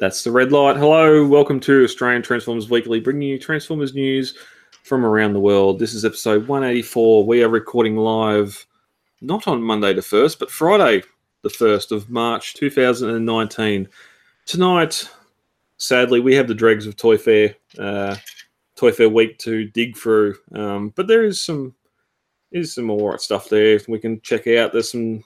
[0.00, 0.78] That's the red light.
[0.78, 4.34] Hello, welcome to Australian Transformers Weekly, bringing you Transformers news
[4.82, 5.78] from around the world.
[5.78, 7.26] This is episode 184.
[7.26, 8.66] We are recording live
[9.20, 11.02] not on Monday the 1st, but Friday
[11.42, 13.86] the 1st of March 2019.
[14.46, 15.06] Tonight,
[15.76, 18.16] sadly, we have the dregs of Toy Fair, uh,
[18.76, 21.74] Toy Fair week to dig through, um, but there is some
[22.52, 24.72] is some right stuff there we can check out.
[24.72, 25.22] There's some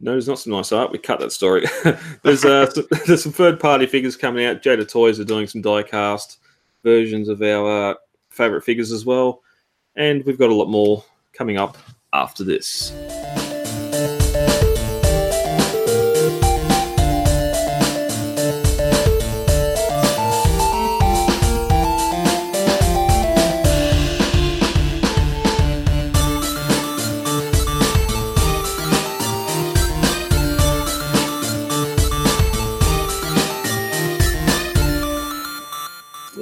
[0.00, 0.90] no, there's not some nice art.
[0.90, 1.66] We cut that story.
[2.22, 2.70] there's uh,
[3.06, 4.62] there's some third party figures coming out.
[4.62, 6.38] Jada Toys are doing some die cast
[6.82, 7.94] versions of our uh,
[8.30, 9.42] favorite figures as well,
[9.96, 11.76] and we've got a lot more coming up
[12.12, 12.92] after this.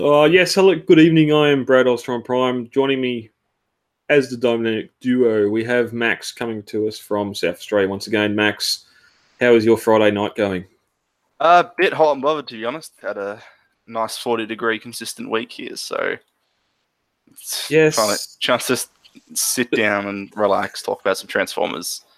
[0.08, 1.34] Uh, yes, hello, good evening.
[1.34, 2.70] I am Brad Ostrom Prime.
[2.70, 3.28] Joining me
[4.08, 8.34] as the dominant duo, we have Max coming to us from South Australia once again.
[8.34, 8.86] Max,
[9.38, 10.64] how is your Friday night going?
[11.40, 12.94] A uh, bit hot and bothered, to be honest.
[13.02, 13.42] Had a
[13.86, 16.16] nice 40 degree consistent week here, so
[17.68, 18.86] yes, trying to, trying to
[19.34, 22.02] sit down and relax, talk about some Transformers.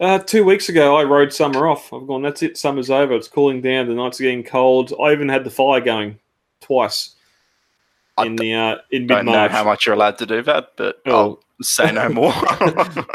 [0.00, 1.92] Uh, two weeks ago, I rode summer off.
[1.92, 3.14] I've gone, that's it, summer's over.
[3.14, 4.92] It's cooling down, the nights are getting cold.
[5.00, 6.18] I even had the fire going
[6.60, 7.14] twice
[8.18, 11.00] in the uh, in mid Don't know how much you're allowed to do that, but
[11.06, 11.12] Oh.
[11.12, 12.32] I'll say no more.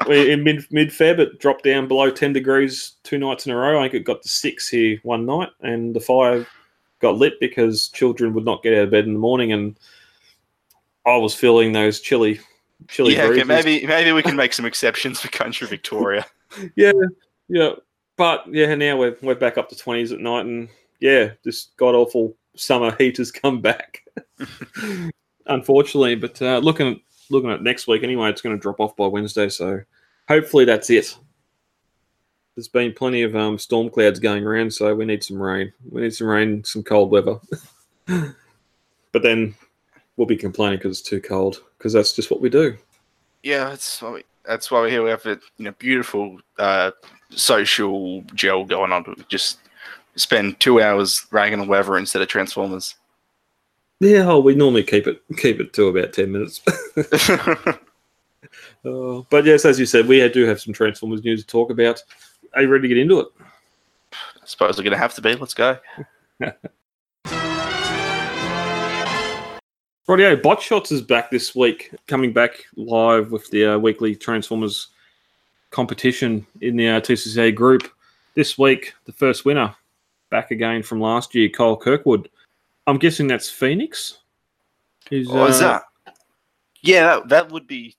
[0.07, 3.79] In mid mid Feb, it dropped down below ten degrees two nights in a row.
[3.79, 6.45] I think it got to six here one night, and the fire
[7.01, 9.77] got lit because children would not get out of bed in the morning, and
[11.05, 12.39] I was feeling those chilly,
[12.88, 16.25] chilly yeah, okay, maybe maybe we can make some exceptions for country Victoria.
[16.75, 16.93] Yeah,
[17.49, 17.71] yeah,
[18.16, 20.69] but yeah, now we're we're back up to twenties at night, and
[21.01, 24.03] yeah, this god awful summer heat has come back.
[25.48, 26.97] Unfortunately, but uh, looking at
[27.30, 29.81] looking at next week anyway, it's going to drop off by Wednesday, so
[30.28, 31.18] hopefully that's it.
[32.56, 35.74] There's been plenty of um, storm clouds going around, so we need some rain.
[35.90, 37.38] We need some rain, some cold weather.
[38.06, 39.56] but then
[40.16, 42.78] we'll be complaining because it's too cold, because that's just what we do.
[43.44, 45.03] yeah, that's why we, that's why we're here.
[45.03, 46.91] We have a you know beautiful uh,
[47.29, 49.25] social gel going on.
[49.28, 49.59] Just
[50.16, 52.96] spend two hours ragging on weather instead of Transformers.
[54.00, 56.62] Yeah, oh, we normally keep it keep it to about ten minutes.
[56.98, 57.74] Uh,
[59.30, 62.03] but yes, as you said, we do have some Transformers news to talk about.
[62.53, 63.28] Are you ready to get into it?
[64.14, 65.36] I suppose we're gonna have to be.
[65.36, 65.78] Let's go.
[70.08, 74.90] Rightio, Bot Shots is back this week, coming back live with the uh, weekly Transformers
[75.72, 77.92] competition in the uh, TCCA group.
[78.36, 79.74] This week, the first winner,
[80.30, 82.30] back again from last year, Cole Kirkwood.
[82.88, 84.19] I'm guessing that's Phoenix.
[85.09, 86.16] Who's, What was uh, that?
[86.81, 87.96] Yeah, that, that would be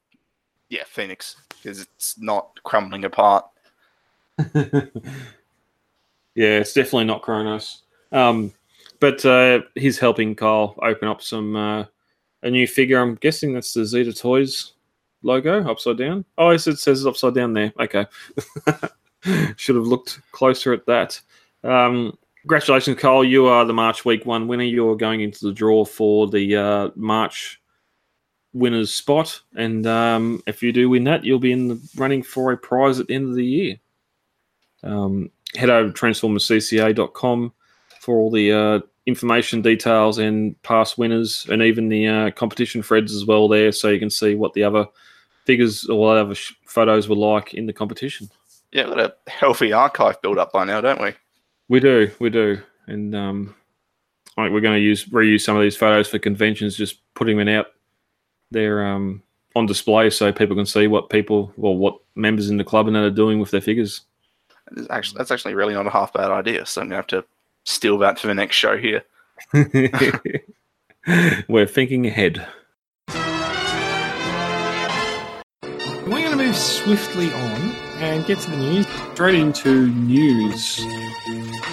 [0.68, 3.46] yeah Phoenix because it's not crumbling apart.
[4.54, 4.90] yeah,
[6.34, 7.82] it's definitely not Kronos.
[8.12, 8.52] Um,
[9.00, 11.84] but uh, he's helping Kyle open up some uh,
[12.42, 13.00] a new figure.
[13.00, 14.72] I'm guessing that's the Zeta Toys
[15.22, 16.24] logo upside down.
[16.38, 17.72] Oh, yes, it says it upside down there.
[17.80, 18.06] Okay,
[19.56, 21.20] should have looked closer at that.
[21.64, 23.24] Um, congratulations, Cole.
[23.24, 24.64] You are the March Week One winner.
[24.64, 27.60] You're going into the draw for the uh, March
[28.52, 32.52] winners spot, and um, if you do win that, you'll be in the running for
[32.52, 33.76] a prize at the end of the year
[34.86, 37.52] um, head over to transformerscca.com
[38.00, 43.14] for all the uh, information details and past winners and even the uh, competition threads
[43.14, 44.86] as well there so you can see what the other
[45.44, 46.34] figures or other
[46.66, 48.28] photos were like in the competition
[48.72, 51.14] Yeah, we've got a healthy archive built up by now, don't we?
[51.68, 53.54] We do we do and um,
[54.36, 57.36] I think we're going to use reuse some of these photos for conventions just putting
[57.38, 57.66] them out
[58.50, 59.22] there um,
[59.54, 62.96] on display so people can see what people well what members in the club and
[62.96, 64.02] that are doing with their figures
[64.76, 66.66] It's actually, that's actually really not a half bad idea.
[66.66, 67.24] So I'm gonna have to
[67.64, 69.02] steal that for the next show here.
[71.48, 72.46] We're thinking ahead.
[76.36, 78.86] Going to move swiftly on and get to the news.
[79.14, 80.80] Straight into news.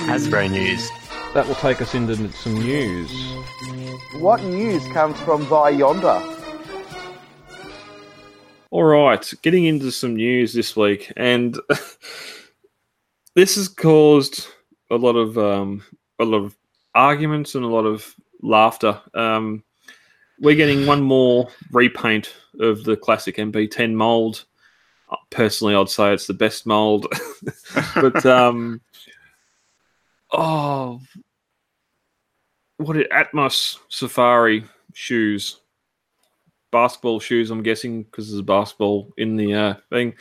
[0.07, 0.89] Hasbro news.
[1.33, 3.12] That will take us into some news.
[4.21, 6.24] What news comes from By Yonder?
[8.71, 11.60] All right, getting into some news this week, and
[13.36, 14.48] this has caused
[14.89, 15.83] a lot of um,
[16.19, 16.56] a lot of
[16.95, 19.01] arguments and a lot of laughter.
[19.13, 19.62] Um,
[20.39, 24.45] we're getting one more repaint of the classic MP10 mold.
[25.30, 27.07] Personally, I'd say it's the best mold,
[27.95, 28.81] but um,
[30.31, 31.01] oh,
[32.77, 35.62] what it Atmos Safari shoes,
[36.71, 37.51] basketball shoes.
[37.51, 40.13] I'm guessing because there's a basketball in the uh, thing.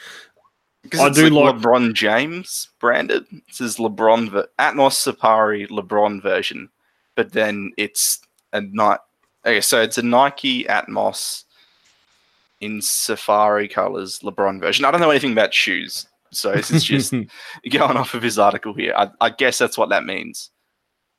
[0.83, 3.25] Because I do like like- LeBron James branded.
[3.47, 6.69] This is LeBron ver- Atmos Safari LeBron version,
[7.15, 8.21] but then it's
[8.53, 9.01] a Nike.
[9.45, 11.45] Okay, so it's a Nike Atmos
[12.63, 14.85] in Safari colors LeBron version.
[14.85, 17.13] I don't know anything about shoes, so this is just
[17.71, 18.95] going off of his article here.
[18.97, 20.51] I, I guess that's what that means.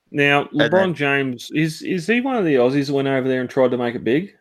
[0.10, 3.42] now LeBron then- James is is he one of the Aussies that went over there
[3.42, 4.34] and tried to make it big?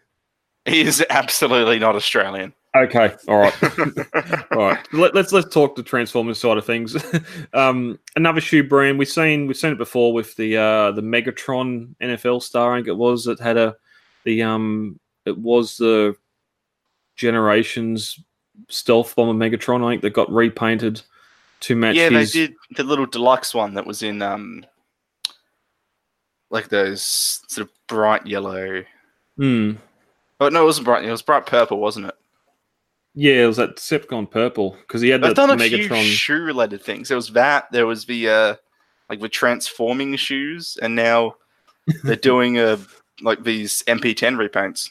[0.64, 2.54] He is absolutely not Australian.
[2.74, 3.62] Okay, all right,
[4.52, 4.92] all right.
[4.94, 6.96] Let, let's let's talk the Transformers side of things.
[7.52, 11.94] um, another shoe brand we've seen we've seen it before with the uh, the Megatron
[12.00, 12.72] NFL star.
[12.72, 13.76] I think it was that had a
[14.24, 16.16] the um it was the
[17.22, 18.18] Generations
[18.68, 19.84] stealth bomber Megatron.
[19.84, 21.00] I think that got repainted
[21.60, 22.32] to match yeah, his.
[22.32, 24.66] they did the little deluxe one that was in um
[26.50, 27.02] like those
[27.48, 28.84] sort of bright yellow.
[29.36, 29.74] Hmm.
[30.40, 31.04] Oh no, it wasn't bright.
[31.04, 32.14] It was bright purple, wasn't it?
[33.14, 35.88] Yeah, it was that Decepticon purple because he had the done a Megatron.
[35.88, 37.08] few shoe-related things.
[37.08, 37.70] There was that.
[37.70, 38.54] There was the uh,
[39.08, 41.36] like the transforming shoes, and now
[42.04, 42.78] they're doing a
[43.20, 44.90] like these MP10 repaints.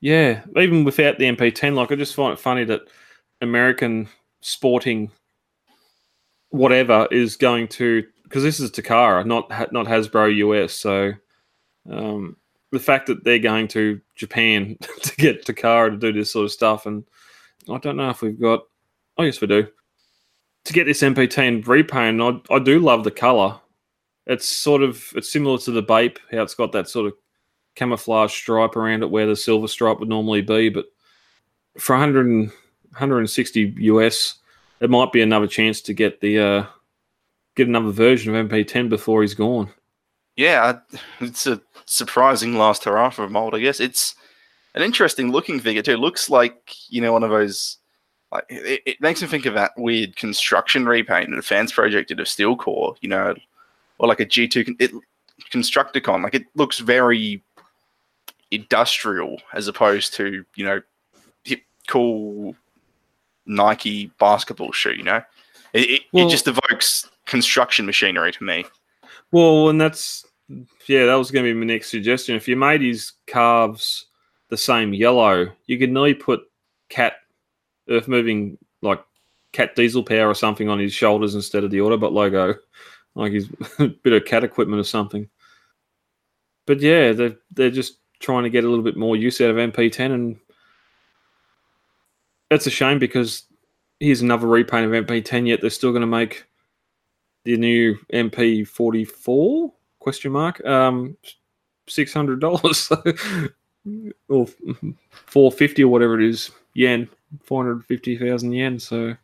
[0.00, 2.82] Yeah, even without the MP10, like I just find it funny that
[3.40, 4.08] American
[4.40, 5.10] sporting
[6.50, 10.72] whatever is going to because this is Takara, not not Hasbro US.
[10.72, 11.12] So
[11.90, 12.36] um,
[12.72, 16.52] the fact that they're going to Japan to get Takara to do this sort of
[16.52, 17.04] stuff, and
[17.68, 18.60] I don't know if we've got.
[19.18, 19.66] Oh yes, we do.
[20.66, 23.58] To get this MP10 repaint, I I do love the color.
[24.26, 27.14] It's sort of it's similar to the Bape, how it's got that sort of
[27.74, 30.68] camouflage stripe around it where the silver stripe would normally be.
[30.68, 30.86] But
[31.78, 32.50] for 100 and,
[32.90, 34.34] 160 US,
[34.80, 36.66] it might be another chance to get the uh,
[37.54, 39.70] get another version of MP10 before he's gone.
[40.36, 40.78] Yeah,
[41.20, 43.54] it's a surprising last hurrah for a mold.
[43.54, 44.14] I guess it's
[44.74, 45.92] an interesting looking figure too.
[45.92, 47.76] It looks like you know one of those.
[48.32, 52.20] Like it, it makes me think of that weird construction repaint that fans project did
[52.20, 52.94] of Steel Core.
[53.00, 53.34] You know,
[53.98, 54.64] or like a G two.
[54.78, 54.92] It
[55.50, 56.22] Constructicon.
[56.22, 57.42] Like it looks very
[58.50, 60.80] industrial as opposed to you know
[61.44, 62.54] hip, cool
[63.46, 64.92] Nike basketball shoe.
[64.92, 65.22] You know,
[65.72, 68.64] it, it, Well- it just evokes construction machinery to me.
[69.32, 70.26] Well, and that's
[70.88, 72.34] yeah, that was going to be my next suggestion.
[72.34, 74.06] If you made his calves
[74.48, 76.40] the same yellow, you could nearly put
[76.88, 77.14] cat
[77.88, 79.02] earth moving like
[79.52, 82.54] cat diesel power or something on his shoulders instead of the Autobot logo,
[83.14, 83.48] like his
[84.02, 85.28] bit of cat equipment or something.
[86.66, 89.56] But yeah, they're they're just trying to get a little bit more use out of
[89.56, 90.36] MP10, and
[92.48, 93.44] that's a shame because
[93.98, 95.48] here's another repaint of MP10.
[95.48, 96.44] Yet they're still going to make
[97.44, 101.16] the new MP44 question mark um
[101.86, 102.90] six hundred dollars
[104.28, 104.46] or
[105.10, 107.08] four fifty or whatever it is yen
[107.44, 108.78] four hundred fifty thousand yen.
[108.78, 109.14] So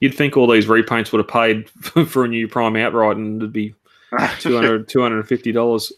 [0.00, 1.68] you'd think all these repaints would have paid
[2.08, 3.74] for a new Prime outright, and it'd be
[4.40, 5.92] 200 250 dollars.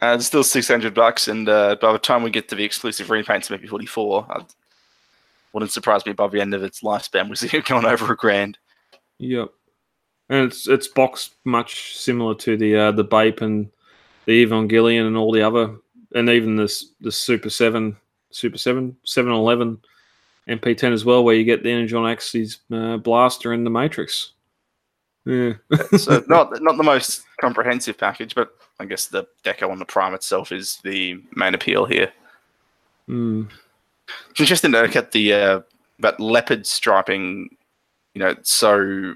[0.00, 2.64] Uh, it's still six hundred bucks, and uh, by the time we get to the
[2.64, 4.26] exclusive repaints, maybe forty four.
[4.30, 4.44] I
[5.52, 7.28] Wouldn't surprise me by the end of its lifespan.
[7.28, 8.58] We see it going over a grand.
[9.18, 9.50] Yep.
[10.28, 13.70] And it's it's boxed much similar to the uh, the Bape and
[14.26, 15.76] the Evangelion and all the other
[16.14, 17.96] and even this the Super Seven
[18.30, 19.80] Super Seven Seven Eleven
[20.48, 24.32] MP10 as well, where you get the Energon Axis uh, blaster and the Matrix.
[25.24, 25.52] Yeah.
[25.96, 28.50] So not not the most comprehensive package, but
[28.80, 32.12] I guess the deco on the Prime itself is the main appeal here.
[33.08, 33.48] Mm.
[34.30, 35.60] It's interesting to look at the uh,
[36.00, 37.56] that leopard striping.
[38.14, 39.14] You know, so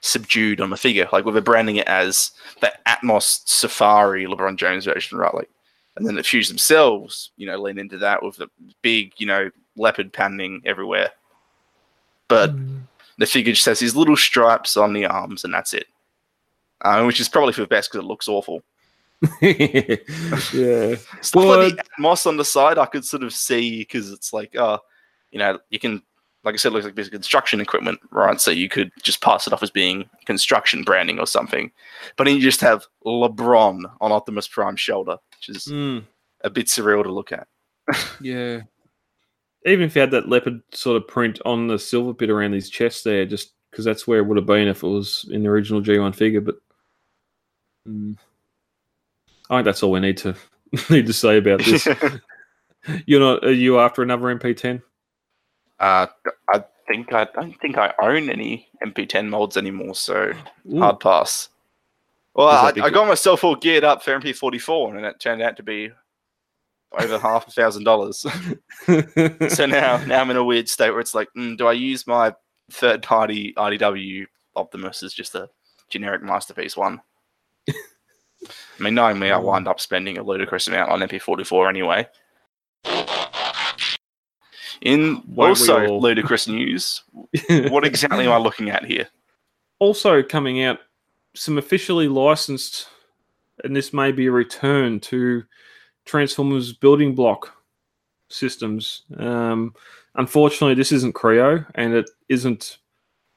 [0.00, 1.08] subdued on the figure.
[1.12, 5.34] Like we're branding it as the Atmos Safari LeBron James version, right?
[5.34, 5.50] Like,
[5.96, 8.48] and then the Fuse themselves, you know, lean into that with the
[8.82, 11.10] big, you know, leopard panning everywhere.
[12.28, 12.54] But
[13.18, 15.86] the figure just has these little stripes on the arms, and that's it.
[16.80, 18.62] Uh, which is probably for the best because it looks awful.
[19.42, 19.96] yeah.
[21.20, 24.32] Stuff Well, like the Atmos on the side, I could sort of see because it's
[24.32, 24.78] like, uh,
[25.32, 26.02] you know, you can,
[26.44, 28.40] like I said, it looks like basic construction equipment, right?
[28.40, 31.72] So you could just pass it off as being construction branding or something.
[32.16, 36.04] But then you just have LeBron on Optimus Prime's shoulder, which is Mm.
[36.44, 37.48] a bit surreal to look at.
[38.20, 38.60] Yeah.
[39.66, 42.70] Even if you had that leopard sort of print on the silver bit around his
[42.70, 45.48] chest there, just because that's where it would have been if it was in the
[45.48, 46.40] original G1 figure.
[46.40, 46.56] But
[47.86, 48.16] mm,
[49.50, 50.34] I think that's all we need to
[50.90, 51.86] need to say about this.
[53.06, 53.44] You're not?
[53.44, 54.82] Are you after another MP10?
[55.80, 56.06] uh,
[56.52, 60.32] I think I don't think I own any MP10 molds anymore, so
[60.72, 60.78] Ooh.
[60.78, 61.48] hard pass.
[62.34, 65.62] Well, I, I got myself all geared up for MP44, and it turned out to
[65.62, 65.90] be
[66.92, 68.18] over half a thousand dollars.
[68.86, 72.06] so now, now I'm in a weird state where it's like, mm, do I use
[72.06, 72.34] my
[72.70, 74.26] third-party IDW
[74.56, 75.48] Optimus as just a
[75.90, 77.00] generic masterpiece one?
[77.68, 77.74] I
[78.82, 82.06] mean, knowing me, I wind up spending a ludicrous amount on MP44 anyway.
[84.80, 86.00] In also all?
[86.00, 87.02] ludicrous news,
[87.48, 89.08] what exactly am I looking at here?
[89.78, 90.78] also coming out
[91.34, 92.88] some officially licensed,
[93.64, 95.44] and this may be a return to
[96.08, 97.54] Transformers building block
[98.28, 99.02] systems.
[99.18, 99.74] Um,
[100.14, 102.78] unfortunately, this isn't Kre-O and it isn't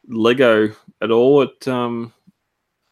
[0.07, 1.41] Lego at all.
[1.41, 2.13] It um,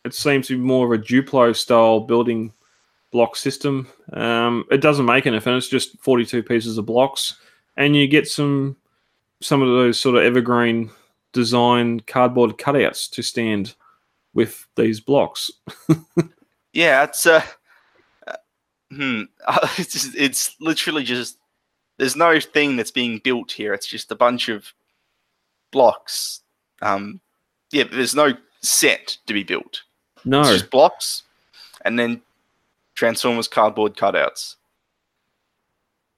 [0.06, 2.54] it seems to be more of a Duplo style building
[3.12, 3.88] block system.
[4.14, 7.38] Um, it doesn't make anything; it's just forty-two pieces of blocks,
[7.78, 8.76] and you get some
[9.42, 10.92] some of those sort of evergreen
[11.32, 13.76] design cardboard cutouts to stand
[14.34, 15.50] with these blocks.
[16.74, 17.44] Yeah, it's uh,
[18.91, 19.24] hmm,
[19.77, 21.38] it's just, it's literally just
[21.98, 23.74] there's no thing that's being built here.
[23.74, 24.74] It's just a bunch of
[25.72, 26.41] blocks.
[26.81, 27.19] Um,
[27.72, 29.81] yeah, there's no set to be built.
[30.25, 31.24] No, It's just blocks,
[31.86, 32.22] and then
[32.96, 34.55] Transformers cardboard cutouts,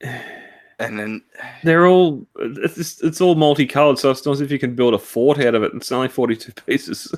[0.00, 1.22] and then
[1.62, 4.94] they're all it's, just- it's all multicolored, so it's not as if you can build
[4.94, 5.72] a fort out of it.
[5.74, 7.14] It's only forty-two pieces.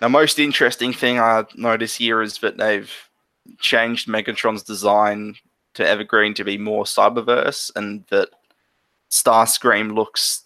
[0.00, 2.90] the most interesting thing I notice here is that they've
[3.58, 5.36] changed Megatron's design
[5.74, 8.30] to Evergreen to be more Cyberverse, and that
[9.10, 10.44] Starscream looks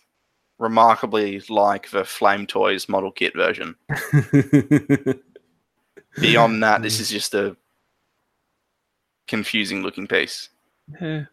[0.59, 3.75] remarkably like the Flame Toys model kit version.
[6.21, 7.03] Beyond that, this hmm.
[7.03, 7.57] is just a
[9.27, 10.49] confusing looking piece.
[11.01, 11.25] yeah.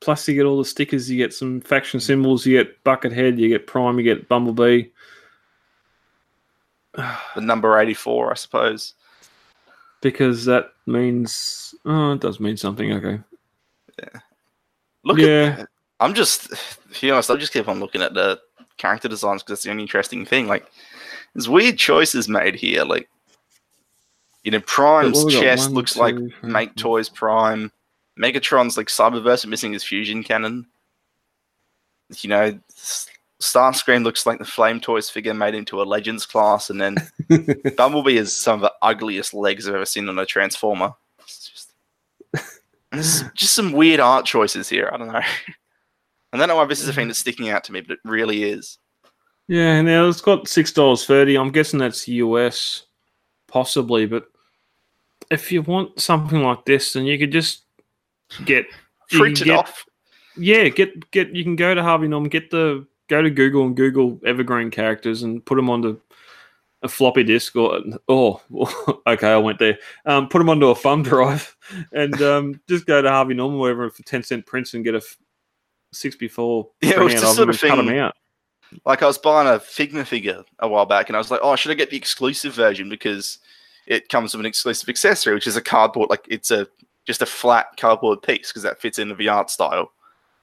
[0.00, 1.08] Plus, you get all the stickers.
[1.08, 2.44] You get some faction symbols.
[2.44, 3.38] You get Buckethead.
[3.38, 3.98] You get Prime.
[3.98, 4.84] You get Bumblebee.
[7.34, 8.94] The number 84, I suppose.
[10.02, 12.92] Because that means oh, it does mean something.
[12.92, 13.20] Okay.
[15.04, 15.56] Look Yeah.
[15.60, 15.68] at
[16.00, 18.38] I'm just to be honest, I just keep on looking at the
[18.76, 20.46] character designs because it's the only interesting thing.
[20.46, 20.66] Like
[21.34, 22.84] there's weird choices made here.
[22.84, 23.08] Like
[24.42, 25.42] you know, Prime's what we got?
[25.42, 26.74] chest One, looks like three, Make.
[26.76, 27.70] Toys Prime.
[28.18, 30.66] Megatron's like Cyberverse missing his fusion cannon.
[32.18, 32.58] You know,
[33.42, 36.96] Starscream looks like the Flame Toys figure made into a Legends class, and then
[37.76, 40.94] Bumblebee is some of the ugliest legs I've ever seen on a Transformer.
[41.20, 41.48] It's
[42.92, 44.90] just, just some weird art choices here.
[44.92, 45.20] I don't know.
[46.32, 47.98] I don't know why this is a thing that's sticking out to me, but it
[48.04, 48.78] really is.
[49.48, 51.36] Yeah, now it's got six dollars thirty.
[51.36, 52.84] I'm guessing that's US,
[53.48, 54.06] possibly.
[54.06, 54.24] But
[55.30, 57.62] if you want something like this, then you could just
[58.44, 58.66] get
[59.10, 59.84] Print it get- off.
[60.36, 61.34] Yeah, get get.
[61.34, 65.22] You can go to Harvey Norman, get the go to Google and Google Evergreen characters
[65.22, 66.00] and put them onto
[66.82, 68.40] a floppy disk or oh,
[69.06, 69.78] okay, I went there.
[70.04, 71.56] Um, put them onto a thumb drive
[71.92, 75.02] and um, just go to Harvey Norman wherever for ten cent prints and get a
[75.92, 78.14] sixty four Yeah, it was of sort of and cut them out.
[78.86, 81.54] Like I was buying a Figma figure a while back, and I was like, "Oh,
[81.56, 83.38] should I get the exclusive version because
[83.86, 86.66] it comes with an exclusive accessory, which is a cardboard, like it's a
[87.06, 89.92] just a flat cardboard piece because that fits into the art style."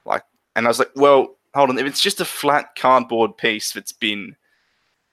[0.05, 0.23] Like,
[0.55, 3.91] and I was like, "Well, hold on, if it's just a flat cardboard piece that's
[3.91, 4.35] been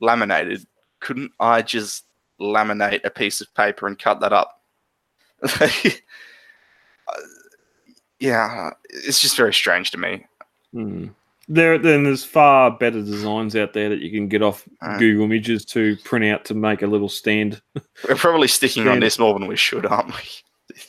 [0.00, 0.66] laminated,
[1.00, 2.04] couldn't I just
[2.40, 4.60] laminate a piece of paper and cut that up?"
[8.18, 10.26] yeah, it's just very strange to me.
[10.72, 11.08] Hmm.
[11.48, 14.98] There, then there's far better designs out there that you can get off Uh.
[14.98, 17.62] Google Images to print out to make a little stand.
[18.08, 20.22] We're probably sticking on this more than we should, aren't we?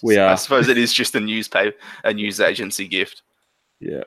[0.01, 0.29] We are.
[0.29, 3.21] I suppose it is just a newspaper, a news agency gift.
[3.79, 4.03] Yeah.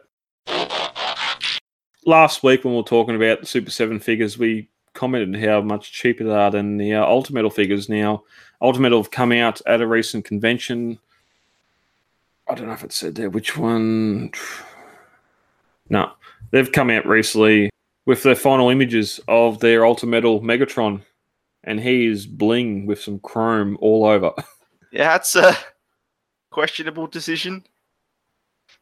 [2.07, 5.92] Last week when we were talking about the Super Seven figures, we commented how much
[5.92, 7.88] cheaper they are than the uh, Ultimetal figures.
[7.88, 8.25] Now,
[8.62, 10.99] Ultimetal have come out at a recent convention.
[12.49, 14.33] I don't know if it said there which one.
[15.88, 16.12] No,
[16.50, 17.71] they've come out recently
[18.07, 21.02] with their final images of their Ultimetal Megatron,
[21.64, 24.33] and he is bling with some chrome all over.
[24.92, 25.57] Yeah, that's a
[26.50, 27.64] questionable decision.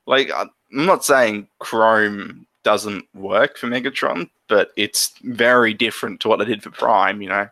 [0.06, 6.38] Like, I'm not saying Chrome doesn't work for Megatron, but it's very different to what
[6.38, 7.22] they did for Prime.
[7.22, 7.48] You know,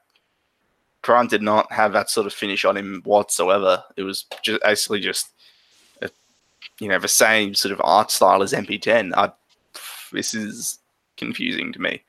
[1.02, 3.82] Prime did not have that sort of finish on him whatsoever.
[3.96, 5.28] It was just basically just,
[6.02, 6.10] a,
[6.80, 9.12] you know, the same sort of art style as MP10.
[9.16, 9.32] I,
[10.12, 10.78] this is
[11.16, 12.02] confusing to me.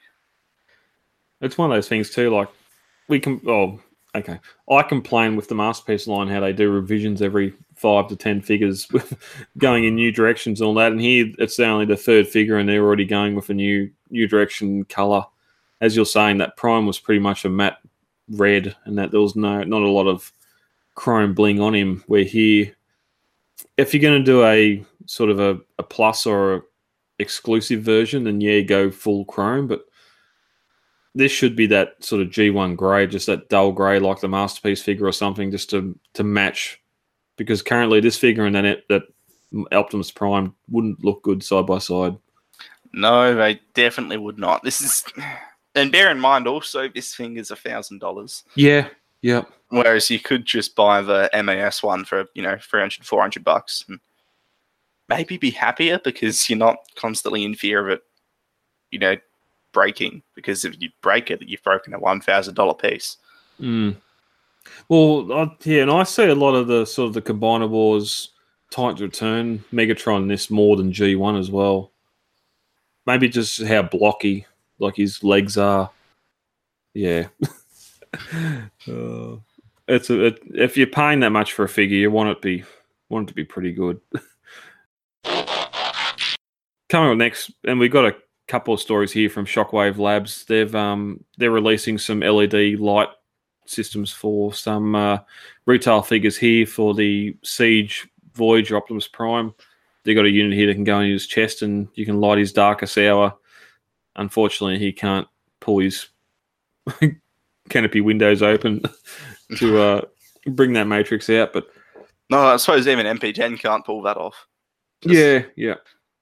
[1.42, 2.30] It's one of those things too.
[2.30, 2.50] Like
[3.08, 3.42] we can.
[3.48, 3.80] Oh,
[4.16, 4.40] okay.
[4.70, 8.88] I complain with the masterpiece line how they do revisions every five to ten figures,
[9.58, 10.92] going in new directions and all that.
[10.92, 14.28] And here it's only the third figure, and they're already going with a new new
[14.28, 15.26] direction color.
[15.80, 17.78] As you're saying, that prime was pretty much a matte
[18.30, 20.32] red and that there was no not a lot of
[20.96, 22.04] chrome bling on him.
[22.08, 22.76] Where here,
[23.78, 26.62] if you're going to do a sort of a, a plus or a
[27.20, 29.68] exclusive version, then yeah, go full chrome.
[29.68, 29.86] But
[31.16, 34.82] this should be that sort of G1 grey, just that dull grey like the masterpiece
[34.82, 36.82] figure or something, just to to match.
[37.38, 39.04] Because currently, this figure and then that
[39.72, 42.18] Optimus Prime wouldn't look good side by side.
[42.94, 44.64] No, they definitely would not.
[44.64, 45.06] This is,
[45.76, 48.44] and bear in mind also, this thing is a thousand dollars.
[48.56, 48.90] Yeah,
[49.22, 49.44] yeah.
[49.70, 54.00] Whereas you could just buy the MAS one for you know 300, 400 bucks, and
[55.10, 58.02] maybe be happier because you're not constantly in fear of it,
[58.92, 59.16] you know,
[59.74, 60.24] breaking.
[60.36, 63.18] Because if you break it, you've broken a one thousand dollar piece.
[63.60, 63.98] Mm.
[64.90, 68.30] Well, I, yeah, and I see a lot of the sort of the Combiner Wars
[68.72, 71.92] Titans Return Megatron this more than G1 as well.
[73.06, 74.46] Maybe just how blocky
[74.80, 75.90] like his legs are.
[76.94, 77.28] Yeah.
[78.88, 79.38] uh,
[79.88, 82.64] it's a it, if you're paying that much for a figure, you want it be
[83.10, 84.02] want it to be pretty good.
[86.90, 88.16] Coming up next, and we've got a
[88.48, 90.46] couple of stories here from Shockwave Labs.
[90.46, 93.10] They've um they're releasing some LED light
[93.70, 95.20] systems for some uh,
[95.66, 99.54] retail figures here for the Siege Voyager Optimus Prime.
[100.04, 102.38] They've got a unit here that can go in his chest, and you can light
[102.38, 103.36] his darkest hour.
[104.16, 105.28] Unfortunately, he can't
[105.60, 106.08] pull his
[107.70, 108.82] canopy windows open
[109.58, 110.02] to uh,
[110.48, 111.54] bring that matrix out.
[111.54, 111.68] But
[112.30, 114.48] no, I suppose even MP10 can't pull that off.
[115.02, 115.76] Just yeah, yeah.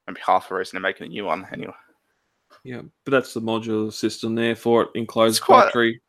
[0.07, 1.73] Maybe half the reason they're making a new one anyway.
[2.63, 6.01] Yeah, but that's the modular system there for it, enclosed It's quite- battery.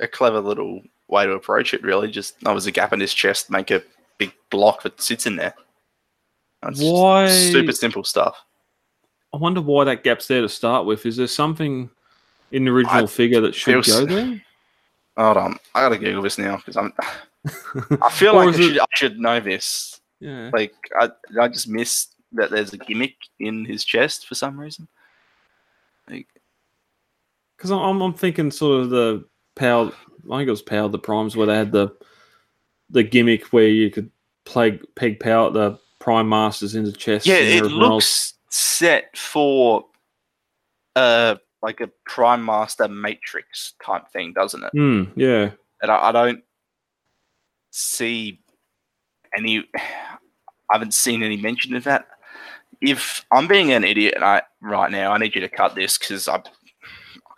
[0.00, 2.10] A clever little way to approach it, really.
[2.10, 3.82] Just oh, there's a gap in his chest, make a
[4.18, 5.54] big block that sits in there.
[6.64, 8.36] It's Why- super simple stuff.
[9.34, 11.04] I wonder why that gap's there to start with.
[11.04, 11.90] Is there something
[12.52, 14.42] in the original I figure that should go there?
[15.16, 16.92] Hold on, I gotta Google this now because I'm.
[18.02, 20.00] I feel like I should, I should know this.
[20.20, 20.50] Yeah.
[20.52, 24.88] Like I, I just missed that there's a gimmick in his chest for some reason.
[26.08, 26.28] Like,
[27.56, 29.24] because I'm, I'm thinking sort of the
[29.56, 29.90] power.
[30.30, 31.96] I think it was Power the Primes where they had the
[32.90, 34.10] the gimmick where you could
[34.44, 37.26] play peg power the Prime Masters into chest.
[37.26, 37.90] Yeah, it everyone else.
[37.90, 39.86] looks set for
[40.94, 44.70] uh like a Prime Master Matrix type thing, doesn't it?
[44.70, 45.50] Hmm, yeah.
[45.82, 46.44] And I, I don't
[47.70, 48.40] see
[49.36, 49.68] any.
[50.68, 52.08] I haven't seen any mention of that.
[52.80, 55.96] If I'm being an idiot and I right now, I need you to cut this
[55.96, 56.42] because I, I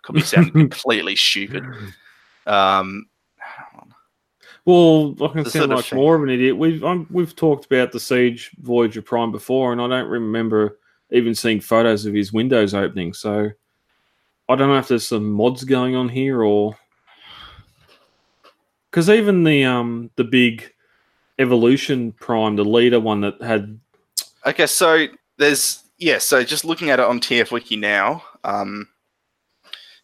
[0.01, 1.63] could be sounding completely stupid.
[2.49, 3.07] Um,
[4.65, 5.97] Well, I can The sound sort of like thing.
[5.99, 6.55] more of an idiot.
[6.57, 10.77] We've um, we've talked about the Siege Voyager Prime before, and I don't remember
[11.11, 13.13] even seeing photos of his windows opening.
[13.13, 13.49] So
[14.47, 16.77] I don't know if there's some mods going on here, or
[18.91, 20.71] because even the um the big
[21.39, 23.79] Evolution Prime, the leader one that had
[24.45, 25.07] Okay, so
[25.37, 28.87] there's yeah, so just looking at it on TF Wiki now, um,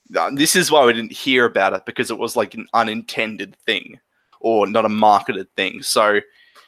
[0.10, 4.00] this is why we didn't hear about it because it was like an unintended thing
[4.39, 5.82] or not a marketed thing.
[5.82, 6.20] So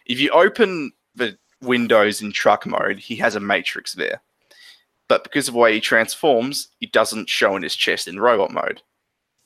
[0.06, 4.22] if you open the windows in truck mode, he has a matrix there,
[5.08, 8.52] but because of the way he transforms, it doesn't show in his chest in robot
[8.52, 8.82] mode.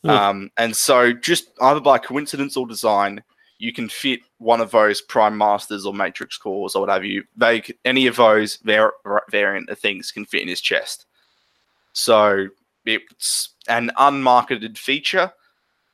[0.03, 0.09] Oh.
[0.09, 3.23] Um, and so just either by coincidence or design,
[3.59, 7.61] you can fit one of those Prime Masters or Matrix cores or whatever you they
[7.85, 8.95] any of those var-
[9.29, 11.05] variant of things can fit in his chest.
[11.93, 12.47] So
[12.85, 15.31] it's an unmarketed feature,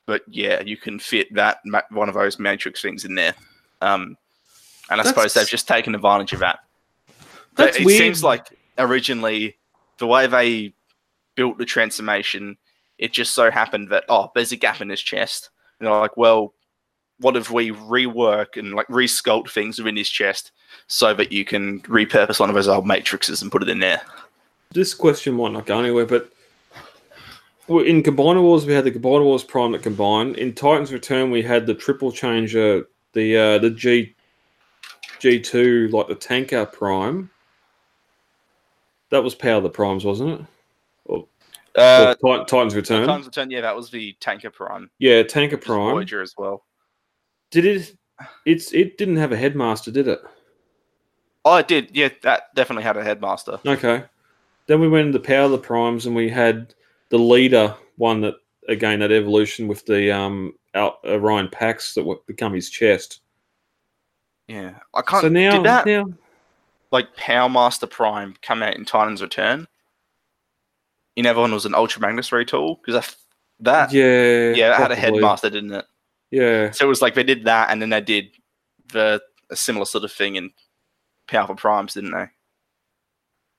[0.06, 3.34] but yeah, you can fit that one of those Matrix things in there.
[3.80, 4.16] Um,
[4.90, 6.60] and I suppose they've just taken advantage of that.
[7.54, 7.98] But That's it weird.
[7.98, 8.46] seems like
[8.78, 9.56] originally
[9.98, 10.72] the way they
[11.34, 12.56] built the transformation,
[12.96, 15.50] it just so happened that oh, there's a gap in his chest.
[15.78, 16.54] And they're like, well,
[17.20, 20.52] what if we rework and like resculpt things within his chest
[20.86, 24.00] so that you can repurpose one of those old matrices and put it in there?
[24.70, 26.30] this question might not go anywhere, but
[27.68, 30.36] in Combiner Wars we had the Combiner Wars Prime that combined.
[30.36, 34.14] In Titans Return we had the triple changer, the uh, the G
[35.18, 37.30] G two like the tanker Prime.
[39.10, 40.46] That was Power of the Primes, wasn't it?
[41.74, 43.06] Uh, Or Titans Return.
[43.06, 44.90] Titans Return, yeah, that was the Tanker Prime.
[44.98, 45.94] yeah, Tanker Prime.
[45.94, 46.64] Voyager as well.
[47.50, 47.96] Did it?
[48.44, 50.20] It's it didn't have a headmaster, did it?
[51.44, 51.94] Oh, it did.
[51.94, 53.60] Yeah, that definitely had a headmaster.
[53.64, 54.04] Okay.
[54.66, 56.74] Then we went into Power of the Primes and we had
[57.10, 58.34] the leader one that
[58.68, 63.20] again that evolution with the um out Orion Pax that would become his chest.
[64.46, 65.22] Yeah, I can't.
[65.22, 66.06] so now, did that now
[66.90, 69.66] like Power Master Prime come out in Titans Return?
[71.16, 73.16] You In everyone was an Ultra Magnus retool because
[73.60, 75.84] That yeah, yeah, it had a headmaster, didn't it?
[76.30, 78.30] Yeah, So it was like they did that, and then they did
[78.92, 80.52] the a similar sort of thing in
[81.26, 82.26] Powerful Primes, didn't they?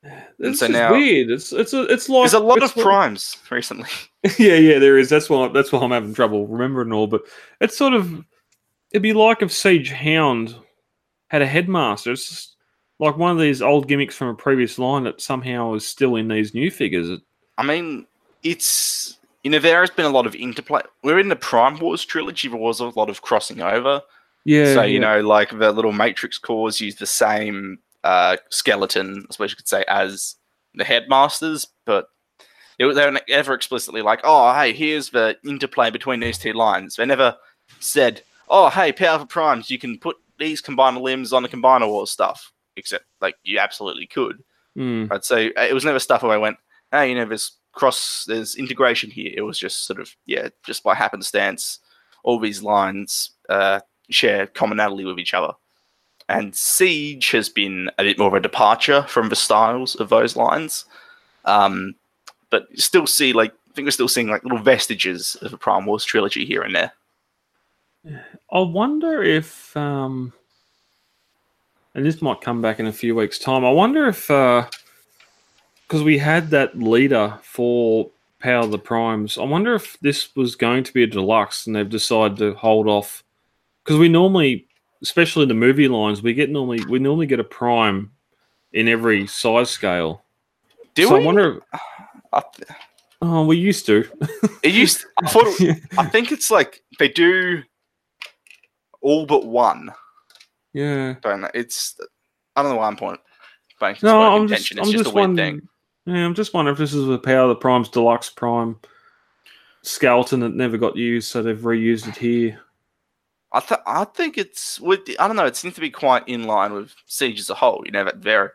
[0.03, 1.29] It's so just now- weird.
[1.29, 3.89] It's it's a, it's like There's a lot of like- primes recently.
[4.37, 5.09] yeah, yeah, there is.
[5.09, 7.07] That's why that's why I'm having trouble remembering all.
[7.07, 7.21] But
[7.61, 8.23] it's sort of
[8.91, 10.55] it'd be like if Siege Hound
[11.29, 12.11] had a headmaster.
[12.11, 12.55] It's just
[12.99, 16.27] like one of these old gimmicks from a previous line that somehow is still in
[16.27, 17.19] these new figures.
[17.57, 18.07] I mean,
[18.43, 20.81] it's you know there has been a lot of interplay.
[21.03, 22.49] We're in the Prime Wars trilogy.
[22.49, 24.01] There was a lot of crossing over.
[24.43, 25.15] Yeah, so you yeah.
[25.17, 27.79] know, like the little Matrix cores use the same
[28.09, 30.35] uh, skeleton, I suppose you could say, as
[30.73, 32.07] the headmasters, but
[32.79, 36.95] it, they were never explicitly like, "Oh, hey, here's the interplay between these two lines."
[36.95, 37.35] They never
[37.79, 42.11] said, "Oh, hey, Powerful Primes, you can put these combiner limbs on the Combiner Wars
[42.11, 44.43] stuff," except like you absolutely could.
[44.77, 45.23] Mm, Right.
[45.25, 46.57] So uh, it was never stuff where I went,
[46.91, 49.33] hey, you know, there's cross, there's integration here.
[49.35, 51.79] It was just sort of, yeah, just by happenstance,
[52.23, 55.53] all these lines uh, share commonality with each other.
[56.29, 60.35] And Siege has been a bit more of a departure from the styles of those
[60.35, 60.85] lines.
[61.43, 61.95] Um,
[62.51, 65.87] but still see, like, I think we're still seeing like little vestiges of the Prime
[65.87, 66.93] Wars trilogy here and there.
[68.51, 70.31] I wonder if, um,
[71.95, 73.65] and this might come back in a few weeks' time.
[73.65, 79.73] I wonder if, because we had that leader for Power of the Primes, I wonder
[79.73, 83.23] if this was going to be a deluxe and they've decided to hold off.
[83.83, 84.67] Because we normally,
[85.01, 88.11] especially the movie lines, we get normally we normally get a prime
[88.73, 90.23] in every size scale.
[90.95, 91.23] Do so we?
[91.23, 91.61] I wonder.
[92.33, 92.69] I, th-
[93.21, 94.07] Oh, we used to.
[94.63, 97.61] it used, I thought, it, I think it's like they do
[99.01, 99.91] all but one.
[100.71, 101.15] yeah.
[101.21, 101.49] don't know.
[101.53, 101.99] It's
[102.55, 103.21] I don't know why I'm pointing.
[104.03, 104.77] No, I'm intention.
[104.77, 105.59] just, it's I'm just, just a weird wondering.
[105.59, 105.69] thing.
[106.15, 108.77] Yeah, I'm just wondering if this is the Power of the Primes Deluxe Prime
[109.81, 112.59] skeleton that never got used, so they've reused it here.
[113.51, 115.45] I th- I think it's with I don't know.
[115.45, 117.81] It seems to be quite in line with Siege as a whole.
[117.85, 118.49] You know that very,